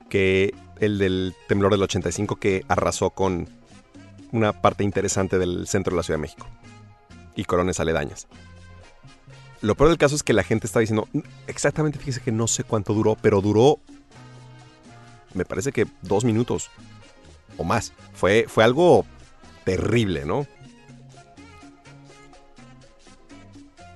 [0.08, 3.48] que el del temblor del 85 que arrasó con
[4.30, 6.46] una parte interesante del centro de la Ciudad de México
[7.36, 8.26] y colonias aledañas.
[9.60, 12.46] Lo peor del caso es que la gente está diciendo, "Mm, exactamente, fíjese que no
[12.46, 13.78] sé cuánto duró, pero duró,
[15.34, 16.70] me parece que dos minutos
[17.56, 17.92] o más.
[18.14, 19.04] Fue, fue algo
[19.64, 20.46] terrible, ¿no?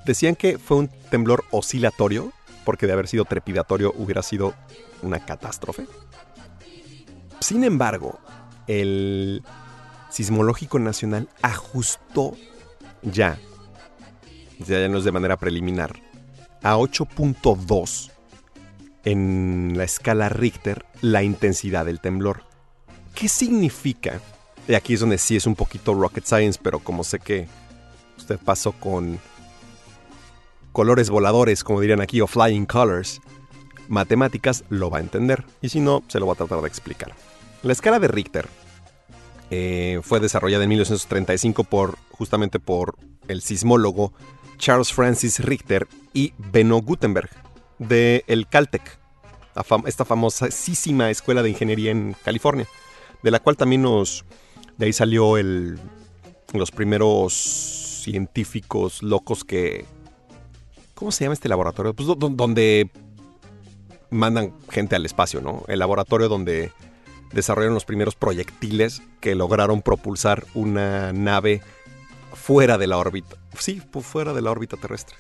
[0.05, 2.33] Decían que fue un temblor oscilatorio,
[2.65, 4.55] porque de haber sido trepidatorio hubiera sido
[5.03, 5.87] una catástrofe.
[7.41, 8.21] Sin embargo,
[8.67, 9.43] el
[10.11, 12.37] Sismológico Nacional ajustó
[13.05, 13.39] ya,
[14.67, 16.01] ya no es de manera preliminar,
[16.63, 18.11] a 8.2
[19.05, 22.43] en la escala Richter la intensidad del temblor.
[23.15, 24.21] ¿Qué significa?
[24.67, 27.47] Y aquí es donde sí es un poquito rocket science, pero como sé que
[28.17, 29.21] usted pasó con
[30.73, 33.21] colores voladores, como dirían aquí, o flying colors,
[33.89, 35.45] matemáticas lo va a entender.
[35.61, 37.13] Y si no, se lo va a tratar de explicar.
[37.63, 38.49] La escala de Richter
[39.57, 42.97] eh, fue desarrollada en 1935 por, justamente por
[43.29, 44.13] el sismólogo
[44.59, 47.31] Charles Francis Richter y Benno Gutenberg
[47.79, 48.99] de el Caltech,
[49.87, 52.67] esta famosísima escuela de ingeniería en California,
[53.23, 54.25] de la cual también nos,
[54.77, 55.79] de ahí salió el,
[56.53, 57.33] los primeros
[58.03, 59.85] científicos locos que,
[60.95, 61.95] ¿cómo se llama este laboratorio?
[61.95, 62.91] Pues do- do- donde
[64.11, 65.63] mandan gente al espacio, ¿no?
[65.69, 66.73] El laboratorio donde
[67.35, 71.63] desarrollaron los primeros proyectiles que lograron propulsar una nave
[72.33, 73.37] fuera de la órbita.
[73.59, 75.17] Sí, fu- fuera de la órbita terrestre.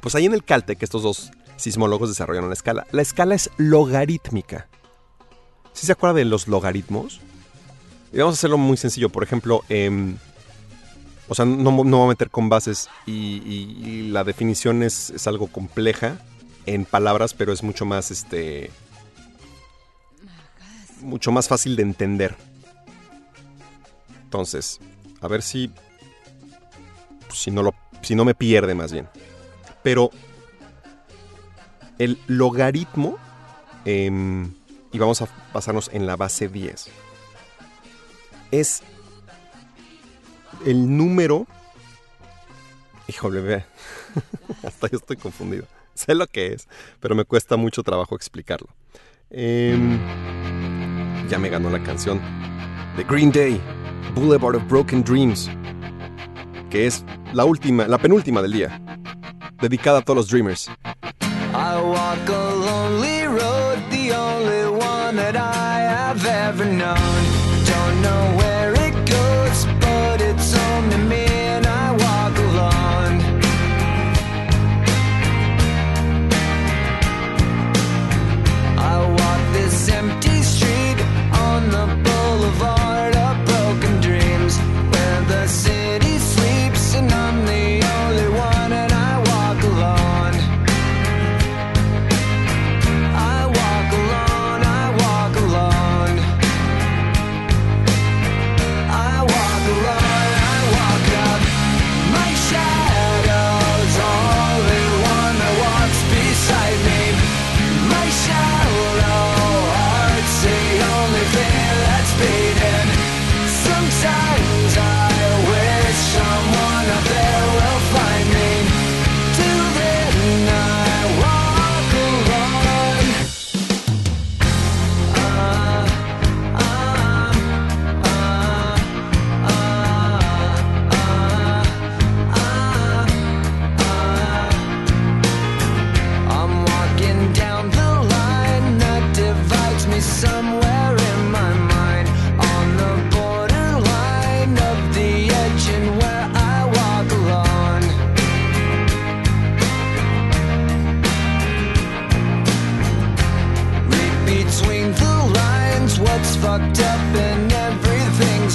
[0.00, 2.86] Pues ahí en el Caltech estos dos sismólogos desarrollaron la escala.
[2.92, 4.68] La escala es logarítmica.
[5.72, 7.20] ¿Sí se acuerda de los logaritmos?
[8.12, 9.08] Y vamos a hacerlo muy sencillo.
[9.10, 10.16] Por ejemplo, em,
[11.28, 16.18] o sea, no, voy a meter con bases y la definición es, es algo compleja
[16.66, 18.70] en palabras, pero es mucho más, este,
[21.00, 22.36] mucho más fácil de entender.
[24.24, 24.80] Entonces,
[25.20, 25.70] a ver si,
[27.32, 29.08] si no lo, si no me pierde más bien.
[29.82, 30.10] Pero
[31.98, 33.18] el logaritmo,
[33.84, 34.52] em,
[34.92, 36.88] y vamos a basarnos en la base 10,
[38.50, 38.82] es
[40.66, 41.46] el número...
[43.06, 43.64] Híjole, ve.
[44.62, 45.66] Hasta yo estoy confundido.
[45.94, 46.68] Sé lo que es,
[47.00, 48.68] pero me cuesta mucho trabajo explicarlo.
[49.30, 49.98] Em,
[51.28, 52.20] ya me ganó la canción
[52.96, 53.60] de Green Day,
[54.14, 55.50] Boulevard of Broken Dreams,
[56.70, 58.80] que es la última, la penúltima del día,
[59.60, 60.70] dedicada a todos los dreamers.
[61.52, 62.47] I walk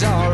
[0.06, 0.33] are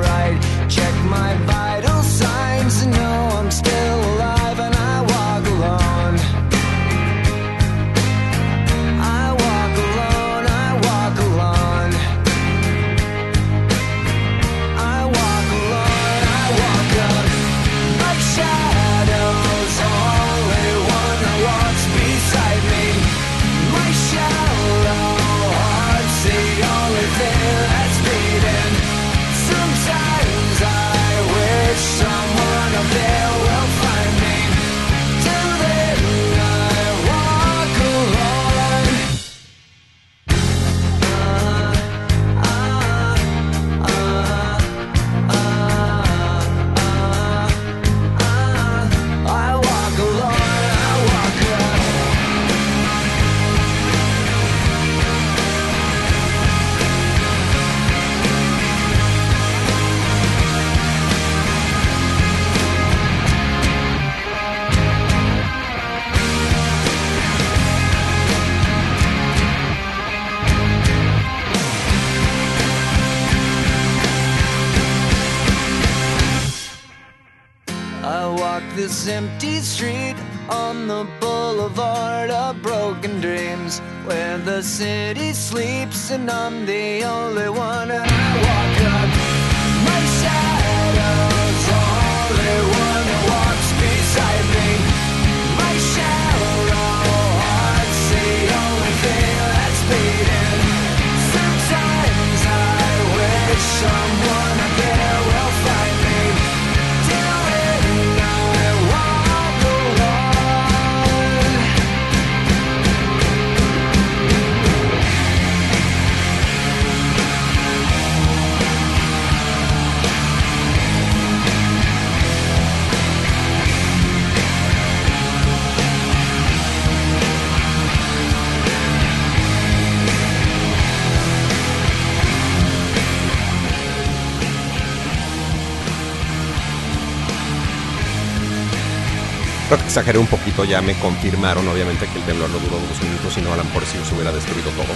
[139.69, 143.01] Creo que exageré un poquito, ya me confirmaron obviamente que el temblor no duró dos
[143.03, 144.93] minutos y no a lo mejor si se hubiera destruido todo.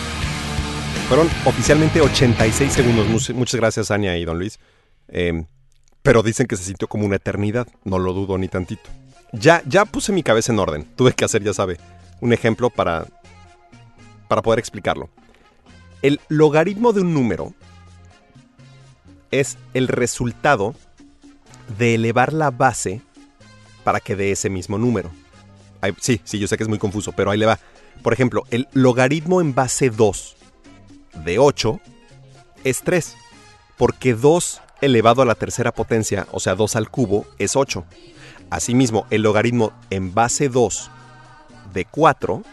[1.08, 4.60] Fueron oficialmente 86 segundos, Much- muchas gracias Ania y Don Luis.
[5.10, 5.45] Eh,
[6.02, 8.90] pero dicen que se sintió como una eternidad, no lo dudo ni tantito.
[9.32, 11.78] Ya, ya puse mi cabeza en orden, tuve que hacer, ya sabe,
[12.20, 13.06] un ejemplo para,
[14.28, 15.10] para poder explicarlo.
[16.02, 17.54] El logaritmo de un número
[19.32, 20.74] es el resultado
[21.78, 23.02] de elevar la base
[23.84, 25.11] para que dé ese mismo número.
[25.99, 27.60] Sí, sí, yo sé que es muy confuso, pero ahí le va.
[28.01, 30.35] Por ejemplo, el logaritmo en base 2
[31.26, 31.80] de 8
[32.64, 33.15] es 3,
[33.77, 37.85] porque 2 elevado a la tercera potencia, o sea, 2 al cubo, es 8.
[38.49, 40.89] Asimismo, el logaritmo en base 2
[41.73, 42.43] de 4,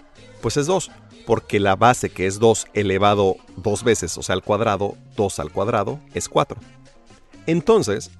[0.40, 0.90] pues es 2,
[1.26, 5.52] porque la base que es 2 elevado dos veces, o sea, al cuadrado, 2 al
[5.52, 6.58] cuadrado, es 4.
[7.46, 8.10] Entonces,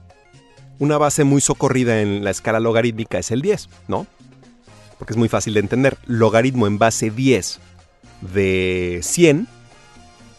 [0.81, 4.07] una base muy socorrida en la escala logarítmica es el 10, ¿no?
[4.99, 5.99] Porque es muy fácil de entender.
[6.07, 7.61] Logaritmo en base 10
[8.33, 9.47] de 100,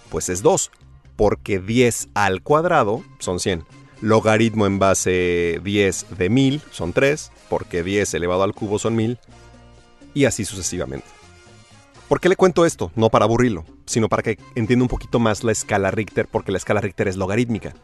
[0.10, 0.72] pues es 2,
[1.16, 3.64] porque 10 al cuadrado son 100.
[4.02, 9.20] Logaritmo en base 10 de 1000 son 3, porque 10 elevado al cubo son 1000,
[10.16, 11.06] y así sucesivamente.
[12.08, 12.92] ¿Por qué le cuento esto?
[12.96, 16.58] No para aburrirlo, sino para que entienda un poquito más la escala Richter, porque la
[16.58, 17.76] escala Richter es logarítmica.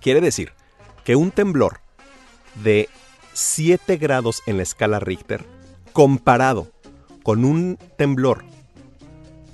[0.00, 0.52] Quiere decir
[1.08, 1.80] que un temblor
[2.62, 2.90] de
[3.32, 5.42] 7 grados en la escala Richter,
[5.94, 6.70] comparado
[7.22, 8.44] con un temblor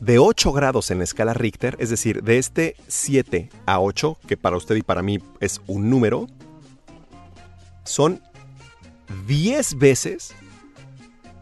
[0.01, 4.37] de 8 grados en la escala Richter, es decir, de este 7 a 8, que
[4.37, 6.27] para usted y para mí es un número,
[7.85, 8.21] son
[9.29, 10.35] 10 veces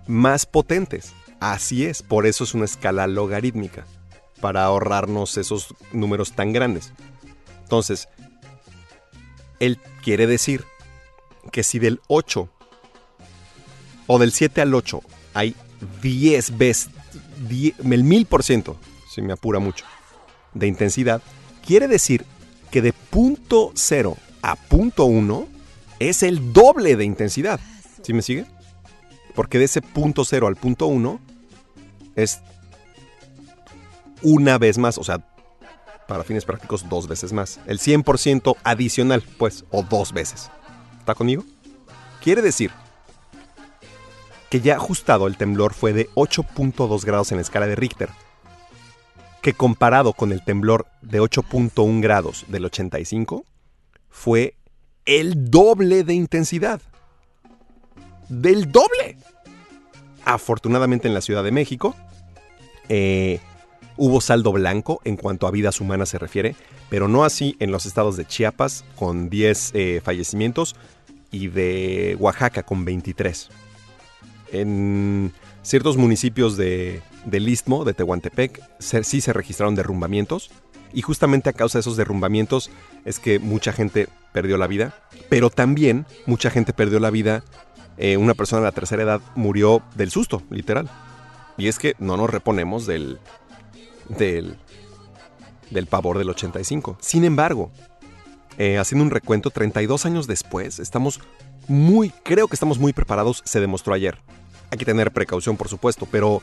[0.07, 1.15] más potentes.
[1.41, 3.87] Así es, por eso es una escala logarítmica,
[4.43, 6.93] para ahorrarnos esos números tan grandes.
[7.63, 8.11] Entonces,
[9.59, 10.65] él quiere decir
[11.51, 12.49] que si del 8
[14.07, 15.01] o del 7 al 8
[15.35, 15.57] hay
[16.03, 16.91] 10 veces,
[17.49, 18.77] 10 el 1000%,
[19.11, 19.85] si me apura mucho,
[20.55, 21.23] de intensidad,
[21.67, 22.27] quiere decir
[22.71, 25.49] que de punto 0 a punto 1
[25.99, 27.61] es el doble de intensidad.
[28.03, 28.45] ¿Sí me sigue?
[29.35, 31.21] Porque de ese punto 0 al punto 1
[32.17, 32.41] es
[34.23, 35.25] una vez más, o sea,
[36.13, 37.59] para fines prácticos dos veces más.
[37.67, 40.51] El 100% adicional, pues, o dos veces.
[40.99, 41.43] ¿Está conmigo?
[42.23, 42.71] Quiere decir
[44.51, 48.11] que ya ajustado el temblor fue de 8.2 grados en la escala de Richter.
[49.41, 53.47] que comparado con el temblor de 8.1 grados del 85,
[54.11, 54.55] fue
[55.07, 56.83] el doble de intensidad.
[58.29, 59.17] Del doble.
[60.27, 61.97] Afortunadamente en la Ciudad de México
[62.91, 63.41] eh,
[63.97, 66.55] hubo saldo blanco en cuanto a vidas humanas se refiere,
[66.89, 70.77] pero no así en los estados de Chiapas con 10 eh, fallecimientos
[71.31, 73.49] y de Oaxaca con 23.
[74.53, 75.33] En
[75.63, 80.51] ciertos municipios de, del Istmo, de Tehuantepec, sí se registraron derrumbamientos.
[80.95, 82.71] Y justamente a causa de esos derrumbamientos
[83.07, 84.95] es que mucha gente perdió la vida.
[85.31, 87.43] Pero también mucha gente perdió la vida.
[87.97, 90.91] eh, una persona de la tercera edad murió del susto, literal.
[91.57, 93.19] Y es que no nos reponemos del,
[94.09, 94.57] del,
[95.71, 96.99] del pavor del 85.
[97.01, 97.71] Sin embargo,
[98.59, 101.21] eh, haciendo un recuento, 32 años después, estamos
[101.69, 104.19] muy, creo que estamos muy preparados, se demostró ayer.
[104.71, 106.43] Hay que tener precaución, por supuesto, pero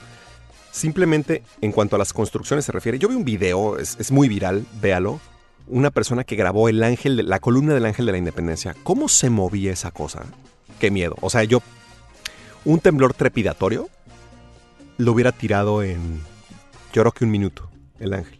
[0.71, 4.29] simplemente en cuanto a las construcciones se refiere, yo vi un video, es, es muy
[4.29, 5.19] viral, véalo,
[5.67, 8.75] una persona que grabó el ángel, de- la columna del ángel de la independencia.
[8.83, 10.23] ¿Cómo se movía esa cosa?
[10.79, 11.15] Qué miedo.
[11.21, 11.61] O sea, yo,
[12.65, 13.89] un temblor trepidatorio,
[14.97, 16.21] lo hubiera tirado en,
[16.93, 18.39] yo que un minuto, el ángel.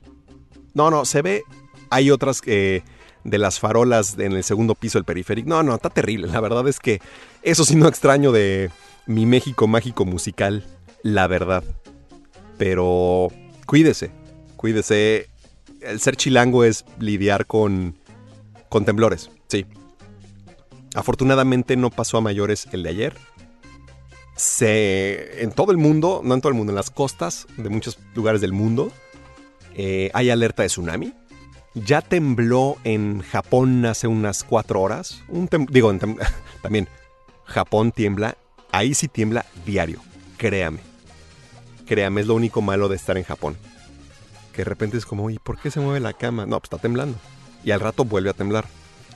[0.74, 1.44] No, no, se ve,
[1.90, 2.84] hay otras que
[3.24, 5.50] de las farolas en el segundo piso del periférico.
[5.50, 6.28] No, no, está terrible.
[6.28, 7.02] La verdad es que
[7.42, 8.72] eso sí no extraño de
[9.06, 10.66] mi México mágico musical,
[11.04, 11.64] la verdad.
[12.58, 13.30] Pero
[13.66, 14.12] cuídese,
[14.56, 15.30] cuídese.
[15.82, 17.96] El ser chilango es lidiar con,
[18.68, 19.66] con temblores, sí.
[20.94, 23.14] Afortunadamente no pasó a mayores el de ayer.
[24.40, 28.00] Se, en todo el mundo, no en todo el mundo, en las costas de muchos
[28.16, 28.90] lugares del mundo,
[29.76, 31.14] eh, hay alerta de tsunami.
[31.74, 35.24] Ya tembló en Japón hace unas cuatro horas.
[35.28, 35.94] Un digo,
[36.62, 36.88] también
[37.44, 38.38] Japón tiembla.
[38.72, 40.00] Ahí sí tiembla diario.
[40.38, 40.80] Créame.
[41.86, 43.58] Créame, es lo único malo de estar en Japón.
[44.54, 46.46] Que de repente es como, ¿y por qué se mueve la cama?
[46.46, 47.18] No, pues está temblando.
[47.66, 48.66] Y al rato vuelve a temblar.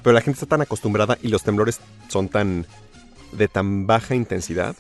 [0.02, 1.80] Pero la gente está tan acostumbrada y los temblores
[2.10, 2.68] son tan
[3.32, 4.76] de tan baja intensidad.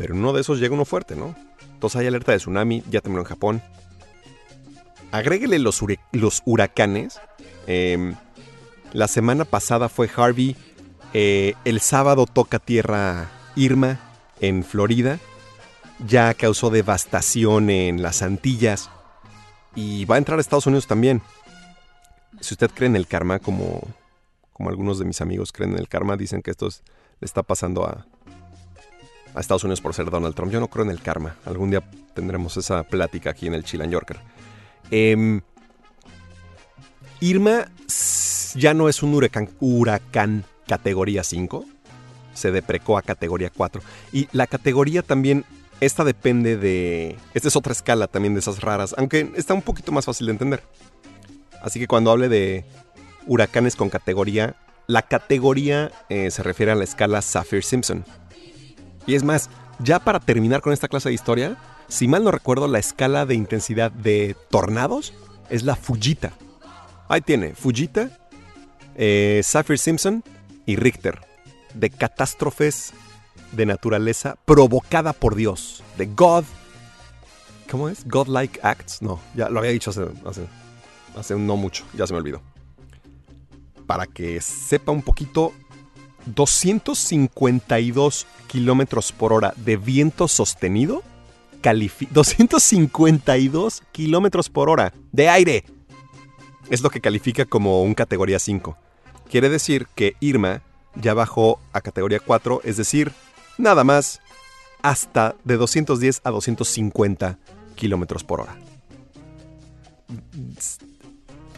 [0.00, 1.36] Pero uno de esos llega uno fuerte, ¿no?
[1.74, 3.62] Entonces hay alerta de tsunami, ya tembló en Japón.
[5.12, 5.82] Agréguele los,
[6.46, 7.20] huracanes.
[7.66, 8.14] Em,
[8.94, 10.56] la semana pasada fue Harvey.
[11.12, 14.00] eh, el sábado toca tierra Irma
[14.40, 15.18] en Florida.
[16.06, 18.88] Ya causó devastación en las Antillas.
[19.74, 21.20] Y va a entrar a Estados Unidos también.
[22.40, 23.82] Si usted cree en el karma, como,
[24.54, 26.82] como algunos de mis amigos creen en el karma, dicen que esto es-
[27.20, 28.06] le está pasando a,
[29.34, 30.52] a Estados Unidos por ser Donald Trump.
[30.52, 31.36] Yo no creo en el karma.
[31.44, 31.82] Algún día
[32.14, 34.18] tendremos esa plática aquí en el Chilan Yorker.
[34.90, 35.40] Em,
[37.20, 37.66] Irma
[38.54, 41.64] ya no es un huracán, huracán categoría 5.
[42.34, 43.82] Se deprecó a categoría 4.
[44.12, 45.44] Y la categoría también,
[45.80, 47.16] esta depende de...
[47.34, 50.32] Esta es otra escala también de esas raras, aunque está un poquito más fácil de
[50.32, 50.62] entender.
[51.62, 52.64] Así que cuando hable de
[53.26, 58.04] huracanes con categoría, la categoría eh, se refiere a la escala Saffir-Simpson.
[59.10, 59.50] Y es más,
[59.80, 61.56] ya para terminar con esta clase de historia,
[61.88, 65.12] si mal no recuerdo, la escala de intensidad de tornados
[65.48, 66.30] es la Fujita.
[67.08, 68.16] Ahí tiene, Fujita,
[68.94, 70.22] eh, Saffir-Simpson
[70.64, 71.18] y Richter.
[71.74, 72.92] De catástrofes
[73.50, 75.82] de naturaleza provocada por Dios.
[75.98, 76.44] De God.
[77.68, 78.06] ¿Cómo es?
[78.06, 79.02] Godlike Acts.
[79.02, 80.46] No, ya lo había dicho hace, hace,
[81.16, 82.42] hace no mucho, ya se me olvidó.
[83.88, 85.52] Para que sepa un poquito,
[86.26, 91.02] 252 kilómetros por hora de viento sostenido.
[91.62, 95.64] califi- 252 kilómetros por hora de aire.
[96.70, 98.78] Es lo que califica como un categoría 5.
[99.30, 100.62] Quiere decir que Irma
[100.94, 103.12] ya bajó a categoría 4, es decir,
[103.58, 104.20] nada más
[104.82, 107.38] hasta de 210 a 250
[107.74, 108.56] kilómetros por hora.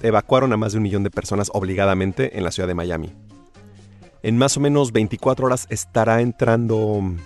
[0.03, 3.13] Evacuaron a más de un millón de personas obligadamente en la ciudad de Miami.
[4.23, 7.19] En más o menos 24 horas estará entrando, un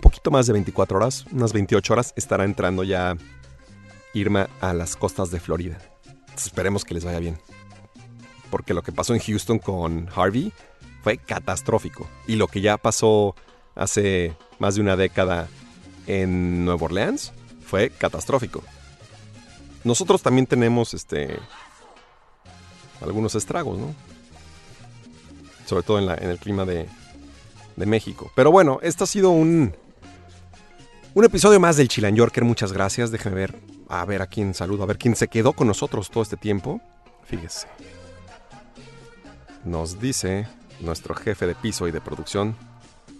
[0.00, 3.16] poquito más de 24 horas, unas 28 horas, estará entrando ya
[4.14, 5.78] Irma a las costas de Florida.
[6.36, 7.38] Esperemos que les vaya bien.
[8.50, 10.52] Porque lo que pasó en Houston con Harvey
[11.02, 12.08] fue catastrófico.
[12.26, 13.34] Y lo que ya pasó
[13.74, 15.48] hace más de una década
[16.06, 17.32] en Nueva Orleans
[17.66, 18.62] fue catastrófico.
[19.84, 21.38] Nosotros también tenemos este
[23.00, 23.94] algunos estragos, ¿no?
[25.68, 26.88] Sobre todo en, el clima de,
[27.76, 28.32] México.
[28.34, 29.76] Pero bueno, este ha sido un,
[31.12, 32.42] un episodio más del Chilan Yorker.
[32.42, 33.10] Muchas gracias.
[33.10, 36.22] Déjenme ver, a ver a quién saludo, a ver quién se quedó con nosotros todo
[36.22, 36.80] este tiempo.
[37.24, 37.66] Fíjese.
[39.66, 40.48] Nos dice
[40.80, 42.56] nuestro jefe de piso y de producción,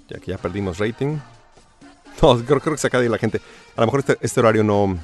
[0.08, 1.18] ya que ya perdimos rating.
[2.20, 3.40] No, creo, creo que se acaba de ir la gente.
[3.76, 4.98] A lo mejor este, este horario no,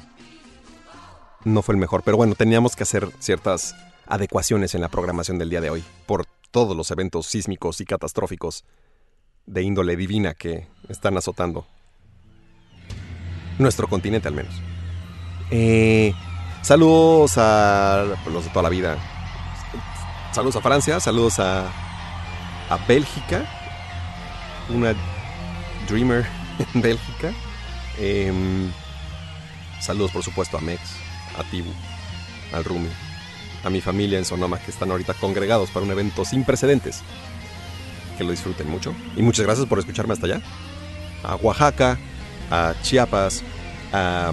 [1.45, 2.01] no fue el mejor.
[2.03, 3.73] Pero bueno, teníamos que hacer ciertas
[4.05, 6.25] adecuaciones en la programación del día de hoy por
[6.55, 8.63] todos los eventos sísmicos y catastróficos
[9.45, 11.67] de índole divina que están azotando
[13.59, 14.55] nuestro continente al menos.
[15.51, 16.13] Eh,
[16.61, 18.97] saludos a los de toda la vida.
[20.31, 21.67] Saludos a Francia, saludos a,
[22.69, 23.45] a Bélgica,
[24.69, 24.93] una
[25.89, 26.25] Dreamer
[26.73, 27.33] en Bélgica.
[27.97, 28.71] Em,
[29.81, 30.79] saludos por supuesto a Mex,
[31.37, 31.73] a Tibu,
[32.53, 32.87] al Rumi,
[33.65, 37.01] a mi familia en Sonoma que están ahorita congregados para un evento sin precedentes.
[38.17, 38.95] Que lo disfruten mucho.
[39.17, 40.41] Y muchas gracias por escucharme hasta allá.
[41.23, 41.97] A Oaxaca,
[42.51, 43.43] a Chiapas,
[43.91, 44.31] a,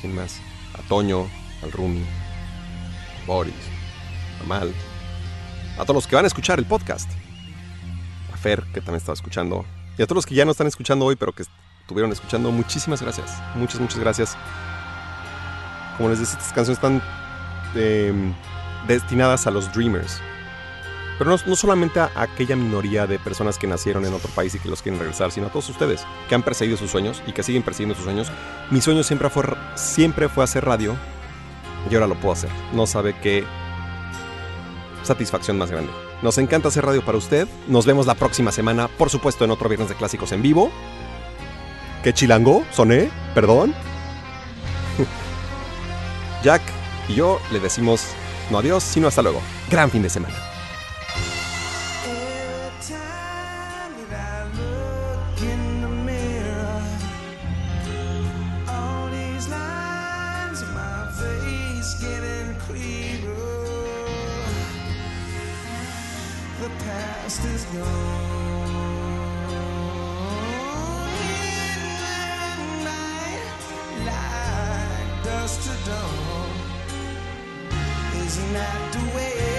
[0.00, 0.40] ¿quién más?
[0.74, 1.28] A Toño,
[1.62, 2.02] al Rumi,
[3.22, 3.54] a Boris,
[4.42, 4.72] a Mal,
[5.78, 7.10] a todos los que van a escuchar el podcast,
[8.32, 9.66] a Fer, que también estaba escuchando,
[9.98, 11.44] y a todos los que ya no están escuchando hoy, pero que
[11.82, 14.36] estuvieron escuchando, muchísimas gracias, muchas, muchas gracias.
[15.98, 17.02] Como les decía, estas canciones están
[17.74, 18.32] em,
[18.86, 20.20] destinadas a los dreamers,
[21.18, 24.60] pero no, no solamente a aquella minoría de personas que nacieron en otro país y
[24.60, 27.42] que los quieren regresar, sino a todos ustedes que han perseguido sus sueños y que
[27.42, 28.30] siguen persiguiendo sus sueños.
[28.70, 29.42] Mi sueño siempre fue,
[29.74, 30.96] siempre fue hacer radio
[31.90, 32.50] y ahora lo puedo hacer.
[32.72, 33.44] No sabe qué
[35.02, 35.90] satisfacción más grande.
[36.22, 37.48] Nos encanta hacer radio para usted.
[37.66, 40.70] Nos vemos la próxima semana, por supuesto, en otro Viernes de Clásicos en vivo.
[42.02, 42.64] ¿Qué chilango?
[42.70, 43.10] ¿Soné?
[43.34, 43.74] ¿Perdón?
[46.42, 46.62] Jack
[47.08, 48.06] y yo le decimos
[48.50, 49.40] no adiós, sino hasta luego.
[49.70, 50.47] Gran fin de semana.
[78.38, 79.57] Isn't that the way?